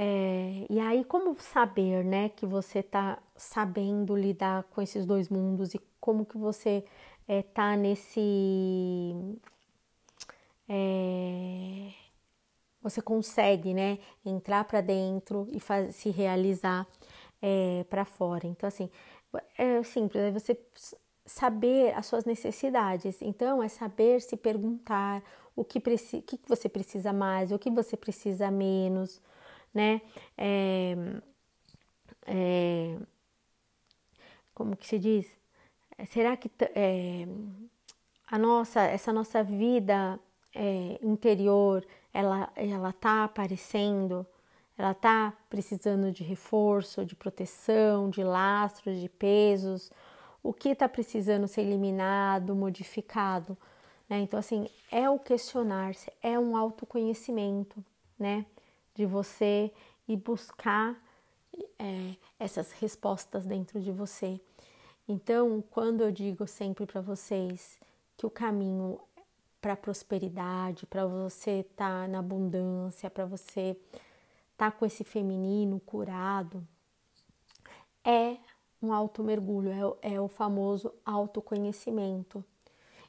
é, 0.00 0.66
e 0.70 0.78
aí, 0.78 1.04
como 1.04 1.34
saber, 1.40 2.04
né, 2.04 2.28
que 2.28 2.46
você 2.46 2.78
está 2.80 3.18
sabendo 3.38 4.14
lidar 4.14 4.64
com 4.64 4.82
esses 4.82 5.06
dois 5.06 5.28
mundos 5.28 5.74
e 5.74 5.80
como 6.00 6.26
que 6.26 6.36
você 6.36 6.84
é, 7.26 7.42
nesse. 7.76 9.14
É, 10.68 11.90
você 12.82 13.00
consegue, 13.00 13.72
né, 13.72 13.98
entrar 14.24 14.64
para 14.64 14.80
dentro 14.80 15.48
e 15.52 15.60
faz, 15.60 15.96
se 15.96 16.10
realizar 16.10 16.86
é, 17.40 17.84
para 17.88 18.04
fora. 18.04 18.46
Então, 18.46 18.66
assim, 18.68 18.90
é 19.56 19.82
simples, 19.82 20.22
é 20.22 20.30
você 20.30 20.58
saber 21.24 21.94
as 21.94 22.06
suas 22.06 22.24
necessidades. 22.24 23.22
Então, 23.22 23.62
é 23.62 23.68
saber 23.68 24.20
se 24.20 24.36
perguntar 24.36 25.22
o 25.56 25.64
que, 25.64 25.78
o 25.78 26.22
que 26.22 26.40
você 26.46 26.68
precisa 26.68 27.12
mais, 27.12 27.52
o 27.52 27.58
que 27.58 27.70
você 27.70 27.96
precisa 27.96 28.50
menos 28.50 29.20
né? 29.72 30.00
É, 30.36 30.96
é, 32.26 32.96
como 34.58 34.76
que 34.76 34.88
se 34.88 34.98
diz? 34.98 35.38
será 36.06 36.36
que 36.36 36.50
é, 36.74 37.26
a 38.26 38.38
nossa, 38.38 38.82
essa 38.82 39.12
nossa 39.12 39.42
vida 39.42 40.18
é, 40.54 40.98
interior, 41.02 41.84
ela, 42.12 42.50
ela 42.54 42.92
tá 42.92 43.24
aparecendo, 43.24 44.26
ela 44.76 44.94
tá 44.94 45.32
precisando 45.48 46.12
de 46.12 46.22
reforço, 46.22 47.04
de 47.04 47.16
proteção, 47.16 48.10
de 48.10 48.22
lastros, 48.22 49.00
de 49.00 49.08
pesos, 49.08 49.90
o 50.42 50.52
que 50.52 50.70
está 50.70 50.88
precisando 50.88 51.48
ser 51.48 51.62
eliminado, 51.62 52.54
modificado, 52.54 53.56
né? 54.08 54.20
Então, 54.20 54.38
assim, 54.38 54.68
é 54.90 55.10
o 55.10 55.18
questionar-se, 55.18 56.12
é 56.22 56.38
um 56.38 56.56
autoconhecimento, 56.56 57.84
né? 58.18 58.46
De 58.94 59.04
você 59.04 59.72
ir 60.06 60.16
buscar 60.16 60.96
é, 61.78 62.16
essas 62.38 62.72
respostas 62.72 63.46
dentro 63.46 63.80
de 63.80 63.92
você. 63.92 64.40
Então, 65.06 65.62
quando 65.70 66.02
eu 66.02 66.12
digo 66.12 66.46
sempre 66.46 66.84
para 66.84 67.00
vocês 67.00 67.78
que 68.16 68.26
o 68.26 68.30
caminho 68.30 69.00
para 69.60 69.76
prosperidade, 69.76 70.86
para 70.86 71.06
você 71.06 71.60
estar 71.60 72.02
tá 72.02 72.08
na 72.08 72.18
abundância, 72.20 73.10
para 73.10 73.24
você 73.24 73.76
estar 74.52 74.70
tá 74.70 74.72
com 74.72 74.84
esse 74.84 75.04
feminino 75.04 75.80
curado, 75.80 76.66
é 78.04 78.36
um 78.80 78.92
auto 78.92 79.22
mergulho, 79.22 79.98
é, 80.02 80.14
é 80.14 80.20
o 80.20 80.28
famoso 80.28 80.92
autoconhecimento. 81.04 82.44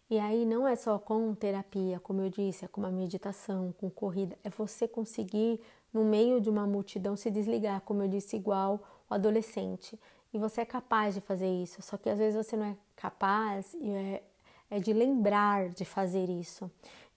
E 0.09 0.17
aí 0.17 0.43
não 0.43 0.67
é 0.67 0.75
só 0.75 0.97
com 0.97 1.35
terapia, 1.35 1.99
como 1.99 2.21
eu 2.21 2.29
disse, 2.29 2.65
é 2.65 2.67
com 2.67 2.81
uma 2.81 2.91
meditação, 2.91 3.71
com 3.77 3.89
corrida, 3.91 4.35
é 4.43 4.49
você 4.49 4.87
conseguir 4.87 5.61
no 5.93 6.03
meio 6.03 6.39
de 6.39 6.49
uma 6.49 6.65
multidão 6.67 7.15
se 7.15 7.29
desligar, 7.31 7.81
como 7.81 8.03
eu 8.03 8.07
disse, 8.07 8.35
igual 8.35 8.81
o 9.09 9.13
adolescente. 9.13 9.99
E 10.33 10.37
você 10.37 10.61
é 10.61 10.65
capaz 10.65 11.15
de 11.15 11.21
fazer 11.21 11.49
isso, 11.49 11.81
só 11.81 11.97
que 11.97 12.09
às 12.09 12.17
vezes 12.17 12.45
você 12.45 12.55
não 12.55 12.65
é 12.65 12.77
capaz 12.95 13.73
e 13.73 13.89
é, 13.89 14.23
é 14.69 14.79
de 14.79 14.93
lembrar 14.93 15.69
de 15.69 15.85
fazer 15.85 16.29
isso. 16.29 16.69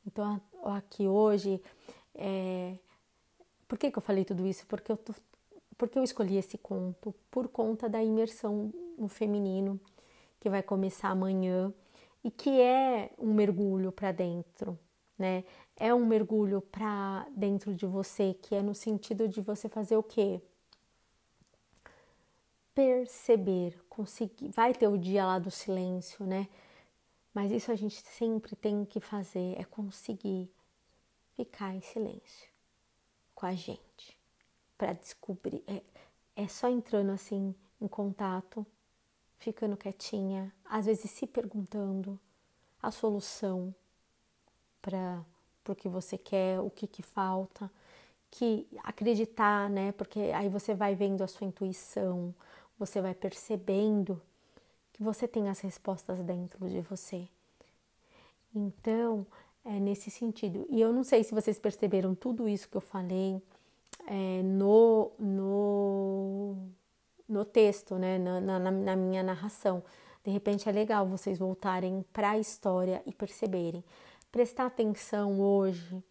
Então, 0.06 0.40
aqui 0.64 1.06
hoje, 1.06 1.62
é... 2.14 2.74
por 3.68 3.78
que, 3.78 3.90
que 3.90 3.98
eu 3.98 4.02
falei 4.02 4.24
tudo 4.24 4.46
isso? 4.46 4.66
Porque 4.66 4.90
eu, 4.90 4.96
tô... 4.96 5.14
Porque 5.76 5.98
eu 5.98 6.02
escolhi 6.02 6.36
esse 6.36 6.56
conto 6.56 7.14
por 7.30 7.48
conta 7.48 7.88
da 7.88 8.02
imersão 8.02 8.72
no 8.96 9.08
feminino 9.08 9.78
que 10.40 10.48
vai 10.48 10.62
começar 10.62 11.08
amanhã 11.08 11.72
e 12.24 12.30
que 12.30 12.60
é 12.60 13.10
um 13.18 13.32
mergulho 13.32 13.92
para 13.92 14.10
dentro, 14.12 14.78
né? 15.22 15.44
É 15.76 15.94
um 15.94 16.04
mergulho 16.04 16.60
para 16.60 17.28
dentro 17.30 17.72
de 17.72 17.86
você, 17.86 18.34
que 18.34 18.56
é 18.56 18.60
no 18.60 18.74
sentido 18.74 19.28
de 19.28 19.40
você 19.40 19.68
fazer 19.68 19.96
o 19.96 20.02
quê? 20.02 20.42
Perceber, 22.74 23.80
conseguir. 23.88 24.48
Vai 24.48 24.74
ter 24.74 24.88
o 24.88 24.98
dia 24.98 25.24
lá 25.24 25.38
do 25.38 25.50
silêncio, 25.50 26.26
né? 26.26 26.48
Mas 27.32 27.52
isso 27.52 27.70
a 27.70 27.76
gente 27.76 28.02
sempre 28.02 28.56
tem 28.56 28.84
que 28.84 28.98
fazer, 28.98 29.54
é 29.56 29.64
conseguir 29.64 30.50
ficar 31.36 31.72
em 31.72 31.80
silêncio 31.80 32.50
com 33.32 33.46
a 33.46 33.54
gente 33.54 34.18
para 34.76 34.92
descobrir. 34.92 35.62
É, 35.68 35.82
é 36.34 36.48
só 36.48 36.68
entrando 36.68 37.12
assim 37.12 37.54
em 37.80 37.86
contato, 37.86 38.66
ficando 39.38 39.76
quietinha, 39.76 40.52
às 40.64 40.86
vezes 40.86 41.10
se 41.10 41.26
perguntando 41.26 42.18
a 42.82 42.90
solução 42.90 43.72
para 44.82 45.24
o 45.68 45.74
que 45.74 45.88
você 45.88 46.18
quer, 46.18 46.60
o 46.60 46.68
que, 46.68 46.86
que 46.86 47.02
falta, 47.02 47.70
que 48.30 48.66
acreditar, 48.82 49.70
né? 49.70 49.92
Porque 49.92 50.18
aí 50.34 50.48
você 50.48 50.74
vai 50.74 50.94
vendo 50.94 51.22
a 51.22 51.28
sua 51.28 51.46
intuição, 51.46 52.34
você 52.78 53.00
vai 53.00 53.14
percebendo 53.14 54.20
que 54.92 55.02
você 55.02 55.28
tem 55.28 55.48
as 55.48 55.60
respostas 55.60 56.22
dentro 56.22 56.68
de 56.68 56.80
você. 56.80 57.28
Então, 58.54 59.26
é 59.64 59.78
nesse 59.78 60.10
sentido. 60.10 60.66
E 60.68 60.80
eu 60.80 60.92
não 60.92 61.04
sei 61.04 61.22
se 61.22 61.34
vocês 61.34 61.58
perceberam 61.58 62.14
tudo 62.14 62.48
isso 62.48 62.68
que 62.68 62.76
eu 62.76 62.80
falei 62.80 63.40
é, 64.06 64.42
no, 64.42 65.12
no, 65.18 66.56
no 67.28 67.44
texto, 67.44 67.96
né? 67.96 68.18
na, 68.18 68.40
na, 68.40 68.70
na 68.70 68.96
minha 68.96 69.22
narração. 69.22 69.82
De 70.24 70.30
repente 70.30 70.68
é 70.68 70.72
legal 70.72 71.06
vocês 71.06 71.38
voltarem 71.38 72.04
para 72.12 72.30
a 72.30 72.38
história 72.38 73.02
e 73.06 73.12
perceberem. 73.12 73.84
Prestar 74.32 74.66
atenção 74.66 75.40
hoje 75.40 76.02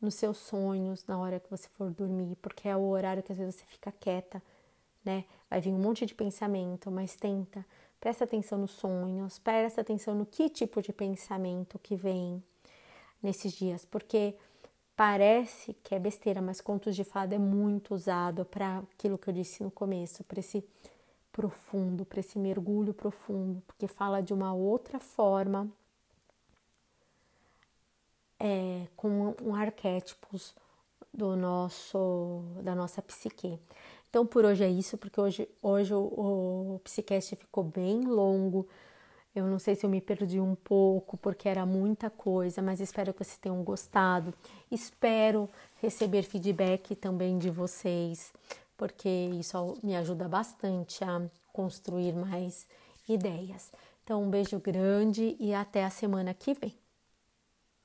nos 0.00 0.14
seus 0.14 0.36
sonhos 0.36 1.04
na 1.06 1.18
hora 1.18 1.40
que 1.40 1.50
você 1.50 1.68
for 1.68 1.90
dormir, 1.90 2.36
porque 2.36 2.68
é 2.68 2.76
o 2.76 2.82
horário 2.82 3.22
que 3.22 3.32
às 3.32 3.38
vezes 3.38 3.56
você 3.56 3.64
fica 3.64 3.90
quieta, 3.90 4.40
né? 5.04 5.24
Vai 5.50 5.60
vir 5.60 5.72
um 5.72 5.78
monte 5.78 6.06
de 6.06 6.14
pensamento, 6.14 6.90
mas 6.90 7.16
tenta 7.16 7.66
Presta 8.04 8.24
atenção 8.24 8.58
nos 8.58 8.72
sonhos, 8.72 9.38
presta 9.38 9.80
atenção 9.80 10.14
no 10.14 10.26
que 10.26 10.50
tipo 10.50 10.82
de 10.82 10.92
pensamento 10.92 11.78
que 11.78 11.96
vem 11.96 12.44
nesses 13.22 13.50
dias, 13.54 13.86
porque 13.86 14.34
parece 14.94 15.72
que 15.82 15.94
é 15.94 15.98
besteira, 15.98 16.42
mas 16.42 16.60
contos 16.60 16.94
de 16.94 17.02
fada 17.02 17.34
é 17.34 17.38
muito 17.38 17.94
usado 17.94 18.44
para 18.44 18.80
aquilo 18.80 19.16
que 19.16 19.30
eu 19.30 19.32
disse 19.32 19.62
no 19.62 19.70
começo, 19.70 20.22
para 20.22 20.38
esse 20.38 20.62
profundo, 21.32 22.04
para 22.04 22.20
esse 22.20 22.38
mergulho 22.38 22.92
profundo, 22.92 23.62
porque 23.66 23.88
fala 23.88 24.20
de 24.20 24.34
uma 24.34 24.52
outra 24.52 25.00
forma, 25.00 25.66
é, 28.44 28.86
com 28.94 29.34
um 29.42 29.54
arquétipos 29.54 30.54
do 31.12 31.34
nosso 31.34 32.42
da 32.62 32.74
nossa 32.74 33.00
psique. 33.00 33.58
Então 34.10 34.26
por 34.26 34.44
hoje 34.44 34.62
é 34.62 34.68
isso, 34.68 34.98
porque 34.98 35.18
hoje, 35.18 35.48
hoje 35.62 35.94
o, 35.94 36.74
o 36.74 36.80
Psicast 36.84 37.34
ficou 37.36 37.64
bem 37.64 38.04
longo. 38.04 38.68
Eu 39.34 39.46
não 39.46 39.58
sei 39.58 39.74
se 39.74 39.84
eu 39.84 39.90
me 39.90 40.00
perdi 40.00 40.38
um 40.38 40.54
pouco, 40.54 41.16
porque 41.16 41.48
era 41.48 41.64
muita 41.66 42.10
coisa, 42.10 42.60
mas 42.62 42.80
espero 42.80 43.12
que 43.12 43.24
vocês 43.24 43.38
tenham 43.38 43.64
gostado. 43.64 44.32
Espero 44.70 45.48
receber 45.82 46.22
feedback 46.22 46.94
também 46.94 47.38
de 47.38 47.50
vocês, 47.50 48.32
porque 48.76 49.08
isso 49.08 49.76
me 49.82 49.96
ajuda 49.96 50.28
bastante 50.28 51.02
a 51.02 51.22
construir 51.52 52.12
mais 52.12 52.68
ideias. 53.08 53.72
Então, 54.04 54.22
um 54.22 54.30
beijo 54.30 54.60
grande 54.60 55.34
e 55.40 55.52
até 55.54 55.84
a 55.84 55.90
semana 55.90 56.32
que 56.34 56.54
vem. 56.54 56.83